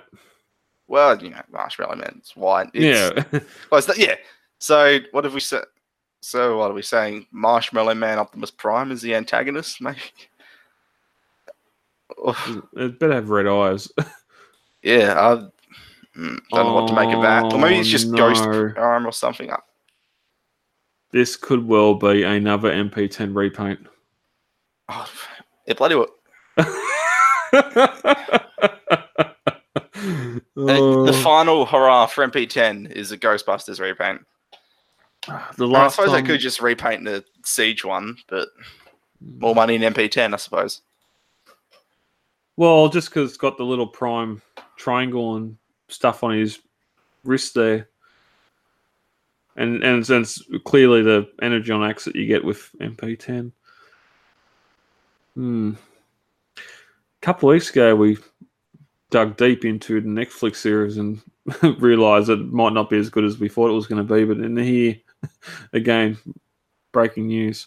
[0.88, 2.68] well, you know, Marshmallow Man's white.
[2.74, 2.84] It's,
[3.32, 3.40] yeah.
[3.70, 4.16] Oh, is that, yeah.
[4.58, 5.64] So what have we said?
[6.20, 7.26] So what are we saying?
[7.30, 10.00] Marshmallow Man Optimus Prime is the antagonist, maybe?
[12.76, 13.90] It better have red eyes.
[14.82, 15.48] yeah, I
[16.20, 17.52] mm, don't know what to make of that.
[17.52, 18.42] Or maybe it's Oh, just Ghost.
[18.76, 19.50] Arm or something.
[19.50, 19.56] Uh,
[21.12, 23.80] This could well be another MP10 repaint.
[24.88, 25.10] Oh,
[25.66, 26.08] it bloody well.
[26.56, 26.64] Uh,
[30.56, 34.20] Oh, The final hurrah for MP10 is a Ghostbusters repaint.
[35.56, 38.48] the last I suppose time, they could just repaint the Siege one, but
[39.20, 40.82] more money in MP10, I suppose.
[42.56, 44.42] Well, just because it's got the little prime
[44.76, 45.56] triangle and
[45.90, 46.60] stuff on his
[47.24, 47.88] wrist there.
[49.56, 53.52] And and it's, it's clearly the Energon axe that you get with MP10.
[55.34, 55.72] Hmm.
[56.56, 58.18] A couple of weeks ago, we
[59.10, 61.20] dug deep into the Netflix series and
[61.78, 64.24] realised it might not be as good as we thought it was going to be.
[64.24, 64.96] But in here,
[65.72, 66.16] again,
[66.92, 67.66] breaking news.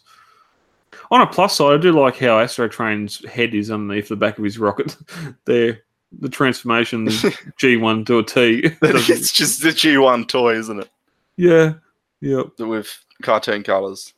[1.11, 4.43] On a plus side, I do like how Astrotrain's head is underneath the back of
[4.43, 4.95] his rocket.
[5.45, 5.81] there,
[6.19, 8.61] the transformation G1 to a T.
[8.81, 10.89] it's just the G1 toy, isn't it?
[11.37, 11.73] yeah,
[12.21, 14.13] yep, With cartoon colors.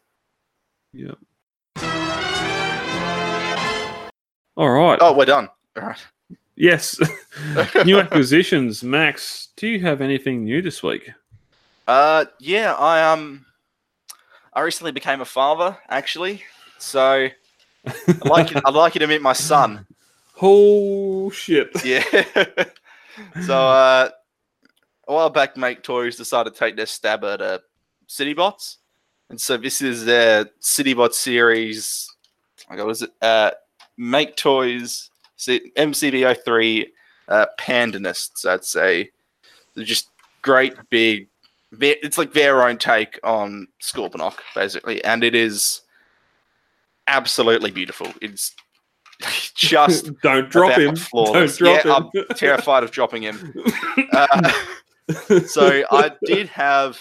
[0.93, 1.17] yep.
[4.57, 4.97] All right.
[5.01, 5.49] Oh, we're done.
[5.75, 5.99] All right.
[6.55, 6.97] Yes.
[7.85, 8.83] new acquisitions.
[8.83, 11.09] Max, do you have anything new this week?
[11.87, 13.45] Uh, yeah, I um,
[14.53, 16.43] I recently became a father, actually.
[16.77, 17.27] So
[17.85, 19.85] I'd like you, I'd like you to meet my son.
[20.41, 21.71] Oh shit!
[21.85, 22.03] Yeah.
[23.45, 24.09] so uh,
[25.07, 27.59] a while back, Make Toys decided to take their stab at uh,
[28.07, 28.77] CityBots,
[29.29, 32.09] and so this is their CityBot series.
[32.69, 33.11] I what is it?
[33.21, 33.51] Uh,
[33.97, 36.87] Make Toys C- MCB03
[37.27, 38.31] uh, Pandanist.
[38.35, 39.09] So that's a
[39.75, 40.09] they're just
[40.41, 41.27] great big.
[41.79, 45.81] It's like their own take on Scorponok, basically, and it is
[47.07, 48.07] absolutely beautiful.
[48.21, 48.55] It's
[49.55, 50.95] just Don't drop him.
[50.95, 51.57] flawless.
[51.57, 52.25] Don't drop Yeah, him.
[52.29, 53.53] I'm terrified of dropping him.
[54.11, 54.51] Uh,
[55.47, 56.99] so I did have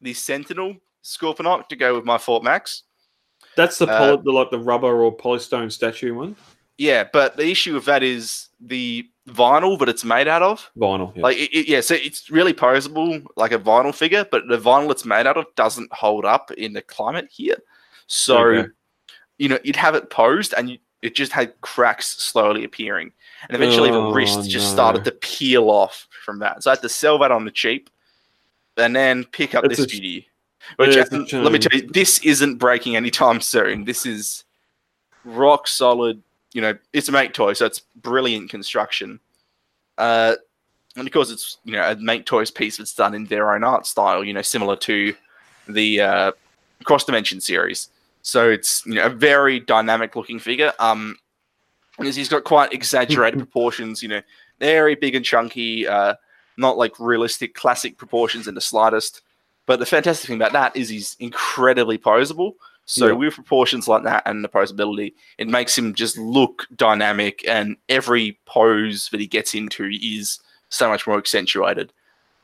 [0.00, 2.82] the Sentinel Scorponok to go with my Fort Max.
[3.56, 6.36] That's the, uh, the like the rubber or polystone statue one.
[6.78, 10.70] Yeah, but the issue with that is the vinyl that it's made out of.
[10.76, 11.14] Vinyl.
[11.14, 11.22] Yeah.
[11.22, 14.90] Like, it, it- yeah, so it's really posable like a vinyl figure, but the vinyl
[14.90, 17.56] it's made out of doesn't hold up in the climate here.
[18.06, 18.68] So, Okay.
[19.38, 23.12] you know, you'd have it posed and you, it just had cracks slowly appearing.
[23.48, 24.72] And eventually Oh, the wrist just no.
[24.72, 26.62] started to peel off from that.
[26.62, 27.90] So I had to sell that on the cheap
[28.76, 30.28] and then pick up It's this a beauty.
[30.76, 33.84] Which, Yeah, it's let me tell you, this isn't breaking anytime soon.
[33.84, 34.44] This is
[35.24, 36.22] rock solid.
[36.52, 39.18] You know, it's a make toy, so it's brilliant construction.
[39.98, 40.36] Uh,
[40.94, 43.86] and because it's you know a make toys piece that's done in their own art
[43.86, 45.14] style, you know, similar to
[45.66, 46.32] the uh,
[46.84, 47.88] cross dimension series.
[48.22, 50.72] So it's you know a very dynamic looking figure.
[50.78, 51.16] Um,
[51.98, 54.02] and he's got quite exaggerated proportions.
[54.02, 54.22] You know,
[54.60, 55.86] very big and chunky.
[55.86, 56.14] Uh,
[56.56, 59.22] not like realistic classic proportions in the slightest.
[59.66, 62.54] But the fantastic thing about that is he's incredibly posable.
[62.84, 63.12] So Yeah.
[63.12, 68.38] with proportions like that and the posability, it makes him just look dynamic, and every
[68.44, 71.92] pose that he gets into is so much more accentuated.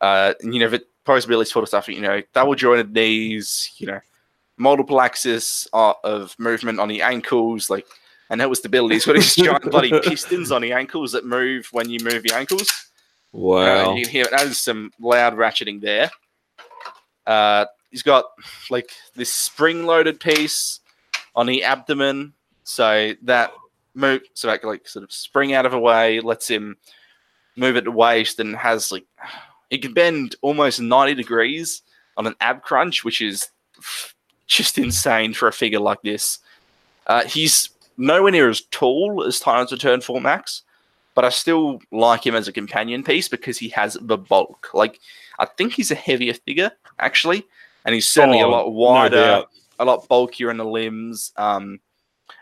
[0.01, 1.89] Uh, and you know, the posability sort of stuff.
[1.89, 3.73] You know, double jointed knees.
[3.79, 4.01] You know,
[4.59, 7.87] multiple axis uh, of movement on the ankles, like,
[8.31, 8.97] and that was stability.
[8.97, 12.35] He's got these giant bloody pistons on the ankles that move when you move the
[12.35, 12.69] ankles.
[13.35, 13.95] Uh, wow.
[13.95, 16.11] you can hear that is some loud ratcheting there.
[17.27, 18.25] Uh, he's got
[18.71, 20.81] like this spring-loaded piece
[21.35, 22.33] on the abdomen,
[22.65, 23.53] so that
[23.95, 26.77] move, so that like sort of spring out of a way lets him,
[27.57, 29.05] move at the waist, and has like
[29.71, 31.83] he can bend almost ninety degrees
[32.17, 33.49] on an ab crunch, which is
[34.49, 36.39] just insane for a figure like this.
[37.07, 40.63] Uh, he's nowhere near as tall as Titans Return Fort Max,
[41.15, 44.71] but I still like him as a companion piece because he has the bulk.
[44.75, 44.99] Like,
[45.39, 47.47] I think he's a heavier figure, actually,
[47.85, 49.51] and he's certainly a Oh, lot wider, doubt.
[49.79, 51.33] a lot bulkier in the limbs.
[51.37, 51.81] Um,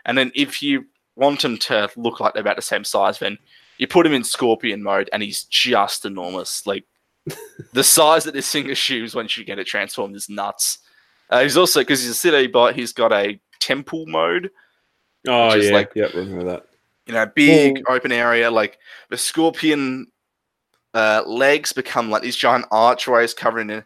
[0.05, 0.85] and then if you
[1.15, 3.37] want him to look like they're about the same size, then
[3.77, 6.65] you put him in Scorpion mode, and he's just enormous.
[6.67, 6.85] Like,
[7.73, 10.79] the size that this thing assumes once you get it transformed is nuts.
[11.29, 12.75] Uh, he's also because he's a city bot.
[12.75, 14.49] He's got a temple mode.
[15.27, 16.65] Oh Which yeah, like- yeah, remember that.
[17.05, 18.51] You know, big open area.
[18.51, 18.77] Like
[19.09, 20.07] the scorpion
[20.93, 23.85] uh, legs become like these giant archways covering the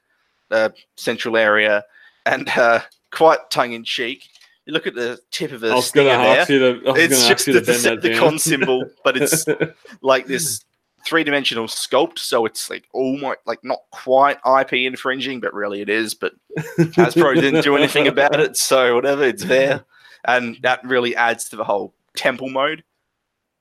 [0.49, 1.83] uh, central area,
[2.25, 2.81] and uh,
[3.11, 4.27] quite tongue in cheek.
[4.65, 6.93] You look at the tip of I the was going to stinger ask you to.
[6.95, 9.45] It's just ask you the to bend Decepticon symbol, but it's
[10.01, 10.63] like this
[11.05, 15.89] three dimensional sculpt, so it's like almost like not quite IP infringing, but really it
[15.89, 16.13] is.
[16.13, 16.33] But
[16.77, 19.83] Hasbro didn't do anything about it, so whatever, it's there,
[20.25, 22.83] and that really adds to the whole temple mode.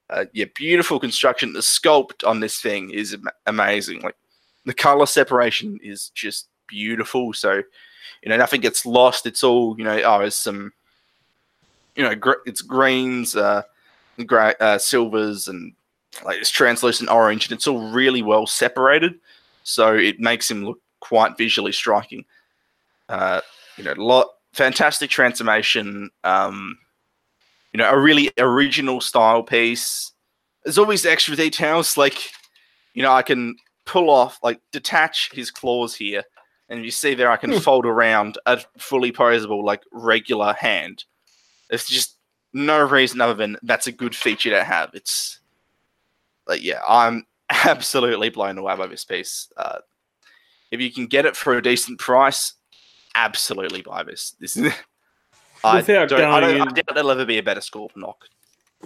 [0.09, 1.53] Uh, yeah, beautiful construction.
[1.53, 4.01] The sculpt on this thing is am- amazing.
[4.01, 4.17] Like
[4.65, 7.33] the color separation is just beautiful.
[7.33, 7.63] So
[8.23, 9.27] you know nothing gets lost.
[9.27, 10.01] It's all you know.
[10.03, 10.73] Oh, there's some
[11.97, 13.63] you know gr- it's greens, uh,
[14.27, 15.73] gray, uh, silvers, and
[16.25, 19.15] like it's translucent orange, and it's all really well separated.
[19.63, 22.25] So it makes him look quite visually striking.
[23.09, 23.41] Uh,
[23.77, 26.11] you know, lot fantastic transformation.
[26.25, 26.79] Um,
[27.73, 30.13] you know, a really original style piece.
[30.65, 32.19] There's always extra details, like
[32.95, 33.57] you know, I can
[33.87, 36.23] pull off, like detach his claws here,
[36.69, 37.59] and you see there, I can Hmm.
[37.59, 41.05] fold around a fully posable, like regular hand.
[41.71, 42.17] It's just
[42.53, 44.91] no reason other than that's a good feature to have.
[44.95, 45.40] It's
[46.51, 49.51] like, yeah, I'm absolutely blown away by this piece.
[49.57, 49.79] Uh,
[50.71, 52.55] if you can get it for a decent price,
[53.15, 54.35] absolutely buy this.
[54.41, 54.73] This is.
[55.63, 58.15] I Without don't, I, going don't, I doubt there'll ever be a better Scorponok.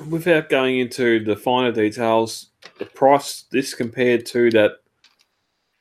[0.08, 2.50] Without going into the finer details,
[2.80, 4.72] the price this compared to that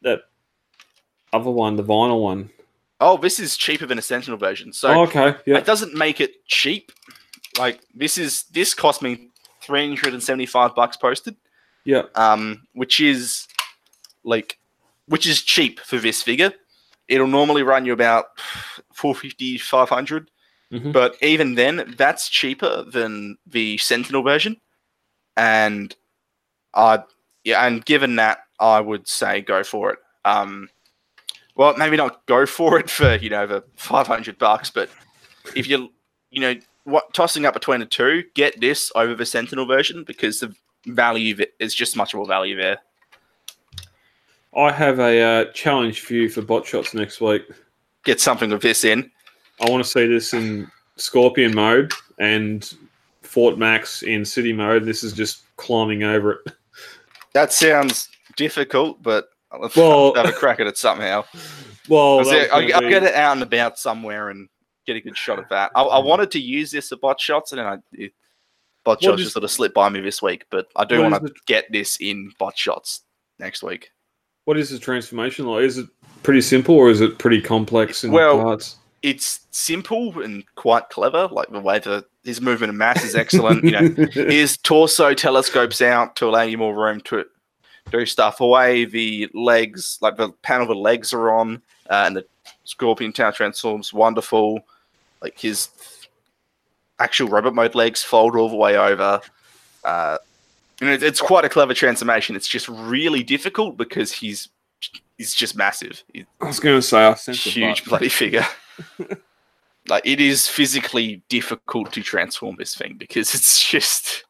[0.04, 0.20] that
[1.32, 2.52] other one, the vinyl one.
[3.00, 4.72] Oh, this is cheaper than a Sentinel version.
[4.72, 6.92] So oh, okay, yeah, it doesn't make it cheap.
[7.58, 9.30] Like this is this cost me
[9.64, 11.36] three hundred and seventy five bucks posted.
[11.86, 12.04] Yeah.
[12.16, 13.48] um, which is
[14.24, 14.58] like
[15.08, 16.52] which is cheap for this figure.
[17.10, 18.26] It'll normally run you about
[18.94, 20.30] 450 500
[20.72, 20.92] Mhm.
[20.92, 24.58] but even then that's cheaper than the sentinel version
[25.38, 25.96] and
[26.74, 26.98] uh
[27.44, 30.68] yeah and given that i would say go for it um
[31.56, 34.90] well maybe not go for it for you know the 500 bucks but
[35.56, 35.92] if you
[36.32, 36.56] you know
[36.86, 40.56] what tossing up between the two get this over the sentinel version because the
[40.88, 42.80] value is just much more value there.
[44.56, 47.44] I have a uh, challenge for you for bot shots next week.
[48.04, 49.10] Get something of this in.
[49.60, 52.72] I want to see this in Scorpion mode and
[53.22, 54.86] Fort Max in City mode.
[54.86, 56.54] This is just climbing over it.
[57.34, 61.24] That sounds difficult, but I'll Well- have a crack at it somehow.
[61.90, 64.48] Well, I'll, I'll, I'll be- get it out and about somewhere and
[64.88, 65.70] get a good shot of that.
[65.76, 68.14] I, I wanted to use this for bot shots, and then I it,
[68.84, 70.46] bot shots is- just sort of slipped by me this week.
[70.50, 73.02] But I do want to the- get this in bot shots
[73.40, 73.92] next week.
[74.46, 75.64] What is the transformation like?
[75.64, 75.88] Is it
[76.22, 78.76] pretty simple or is it pretty complex in Well, parts?
[79.02, 83.64] It's simple and quite clever, like the way that his movement and mass is excellent.
[83.64, 87.26] you know, his torso telescopes out to allow you more room to
[87.92, 88.86] do stuff away.
[88.86, 92.26] The legs, like the panel the legs are on, uh, and the
[92.64, 94.66] scorpion tail transforms wonderful.
[95.22, 95.68] Like his
[97.00, 99.22] actual robot mode legs fold all the way over.
[99.84, 100.18] Uh,
[100.82, 102.36] and it, it's quite a clever transformation.
[102.36, 104.50] It's just really difficult because he's
[105.18, 106.04] he's just massive.
[106.14, 108.46] He's I was going to say I sense huge bloody figure.
[109.88, 114.24] like it is physically difficult to transform this thing because it's just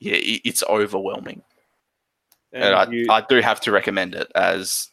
[0.00, 1.42] yeah, it, it's overwhelming.
[2.52, 4.88] And, And I, you- I do have to recommend it as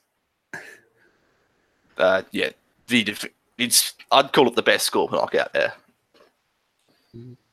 [1.98, 2.50] uh yeah,
[2.88, 3.26] the def-
[3.58, 5.74] it's I'd call it the best Scorponok out there.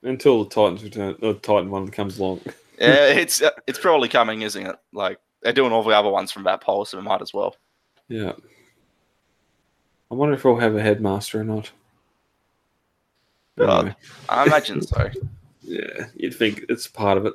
[0.03, 2.41] Until the Titans return, the Titan one comes along.
[2.81, 4.77] Yeah, it's uh, it's probably coming, isn't it?
[4.93, 7.57] Like they're doing all the other ones from that poll, so we might as well.
[8.07, 8.35] Yeah.
[10.13, 11.73] I wonder if we'll have a headmaster or not.
[13.59, 13.91] Uh,
[14.29, 15.11] I imagine so.
[15.63, 17.35] yeah, you'd think it's part of it.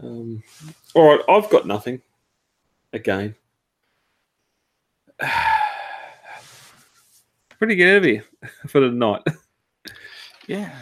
[0.00, 0.44] Um,
[0.94, 2.00] all right, I've got nothing.
[2.92, 3.34] Again.
[7.58, 8.22] Pretty good heavy
[8.68, 9.22] for the night.
[10.46, 10.72] Yeah.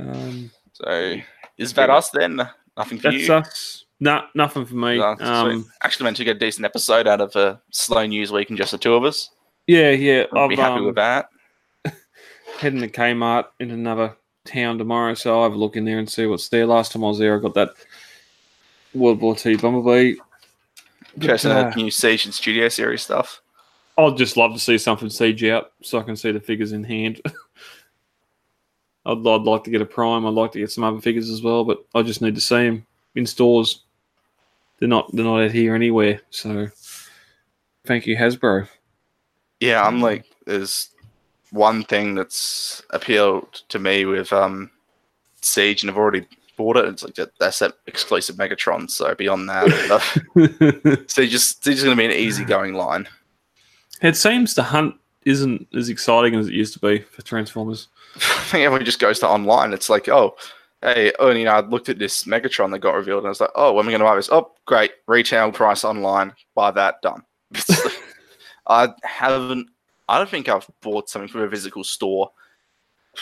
[0.00, 1.16] Um, So
[1.58, 2.40] is that us then?
[2.76, 3.34] Nothing for that's you.
[3.34, 3.84] us.
[4.00, 4.96] Nah, nothing for me.
[4.98, 8.48] No, um, Actually, meant to get a decent episode out of a slow news week
[8.48, 9.30] and just the two of us.
[9.66, 10.24] yeah, yeah.
[10.32, 11.28] I'll be happy um, with that.
[12.60, 16.08] heading to Kmart in another town tomorrow, so I'll have a look in there and
[16.08, 16.66] see what's there.
[16.66, 17.74] Last time I was there, I got that
[18.94, 20.16] World War II Bumblebee.
[21.20, 23.42] Chasing uh, new Siege and Studio Series stuff.
[23.98, 26.84] I'd just love to see something siege out so I can see the figures in
[26.84, 27.20] hand.
[29.10, 30.24] I'd, I'd like to get a prime.
[30.24, 32.66] I'd like to get some other figures as well, but I just need to see
[32.66, 33.82] them in stores.
[34.78, 35.10] They're not.
[35.12, 36.20] They're not out here anywhere.
[36.30, 36.68] So,
[37.84, 38.68] thank you, Hasbro.
[39.58, 40.90] Yeah, I'm like, there's
[41.50, 44.70] one thing that's appealed to me with um
[45.42, 46.86] Siege, and I've already bought it.
[46.86, 48.90] It's like that, that's that exclusive Megatron.
[48.90, 53.08] So beyond that, so just Siege is going to be an easygoing line.
[54.02, 54.94] it seems the hunt
[55.24, 57.88] isn't as exciting as it used to be for Transformers.
[58.16, 59.72] I think everyone just goes to online.
[59.72, 60.36] It's like, oh,
[60.82, 63.40] hey, oh, you know, I looked at this Megatron that got revealed, and I was
[63.40, 64.30] like, oh, when am I going to buy this?
[64.30, 66.32] Oh, great, retail price online.
[66.54, 67.22] Buy that, done.
[68.68, 69.68] I haven't.
[70.08, 72.30] I don't think I've bought something from a physical store.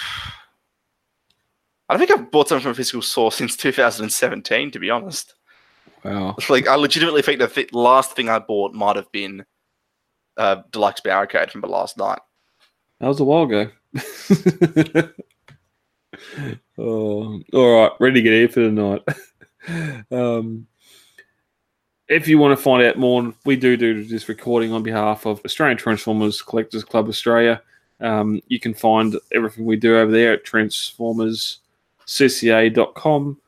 [1.91, 5.35] I don't think I've bought something from a physical store since 2017, to be honest.
[6.05, 6.37] Wow.
[6.51, 9.47] Like, I legitimately think the th- last thing I bought might have been
[10.37, 12.21] uh, Deluxe Barricade from the Last Knight.
[13.01, 13.71] That was a while ago.
[16.79, 19.03] Oh, all right, ready to get here for the night.
[20.11, 20.67] um,
[22.09, 25.43] if you want to find out more, we do do this recording on behalf of
[25.45, 27.61] Australian Transformers Collectors Club Australia.
[28.01, 33.41] Um, you can find everything we do over there at transformerscca.com.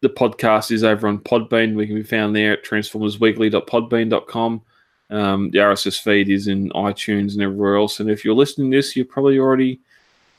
[0.00, 1.74] The podcast is over on Podbean.
[1.74, 4.62] We can be found there at transformersweekly.podbean.com.
[5.10, 8.00] Um, the RSS feed is in iTunes and everywhere else.
[8.00, 9.80] And if you're listening to this, you're probably already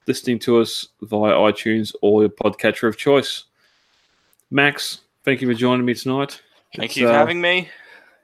[0.07, 3.43] listening to us via iTunes or your podcatcher of choice.
[4.51, 6.41] Max, thank you for joining me tonight.
[6.75, 7.69] Thank It's, you for uh, having me.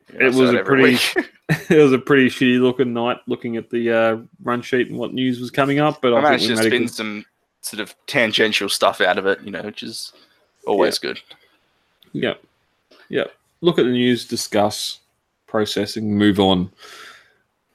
[0.10, 1.00] it was a pretty-
[1.70, 5.14] it was a pretty shitty looking night looking at the uh, run sheet and what
[5.14, 6.02] news was coming up.
[6.02, 7.26] But I I, managed to we made a spin good, some
[7.62, 10.14] sort of tangential stuff out of it, you know, which is
[10.66, 11.20] always good.
[12.14, 12.36] yeah,
[13.10, 13.26] yeah.
[13.62, 15.00] Look at the news, discuss,
[15.52, 16.72] processing, move on.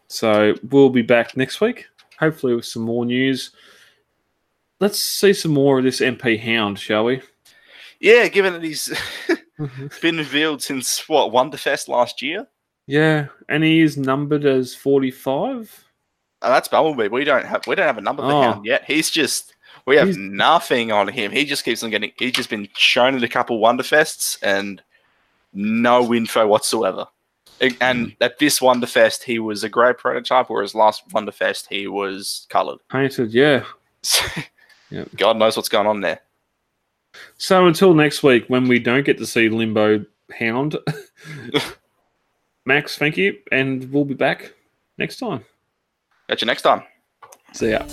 [0.09, 1.87] So we'll be back next week,
[2.18, 3.51] hopefully with some more news.
[4.81, 7.22] Let's see some more of this MP Hound, shall we?
[8.01, 8.93] Yeah, given that he's
[10.03, 12.47] been revealed since what Wonderfest last year,
[12.87, 15.85] Yeah, and he is numbered as forty-five.
[16.43, 17.09] and that's Bumblebee.
[17.09, 18.53] We don't have we don't have a number for Oh.
[18.55, 18.85] him yet.
[18.87, 19.55] He's just
[19.87, 21.33] we have He's- nothing on him.
[21.33, 22.12] He just keeps on getting.
[22.18, 24.83] He's just been shown at a couple Wonderfests and
[25.55, 27.07] no info whatsoever.
[27.80, 28.22] And- Hmm.
[28.22, 32.78] At this Wonderfest, he was a grey prototype, whereas last Wonderfest he was coloured.
[32.90, 33.64] Painted, yeah.
[34.90, 35.09] Yep.
[35.16, 36.20] God knows what's going on there.
[37.38, 40.04] So until next week, when we don't get to see Limbo
[40.38, 40.76] Hound,
[42.64, 44.52] Max, thank you, and we'll be back
[44.98, 45.44] next time.
[46.28, 46.82] Catch you next time.
[47.52, 47.84] See ya.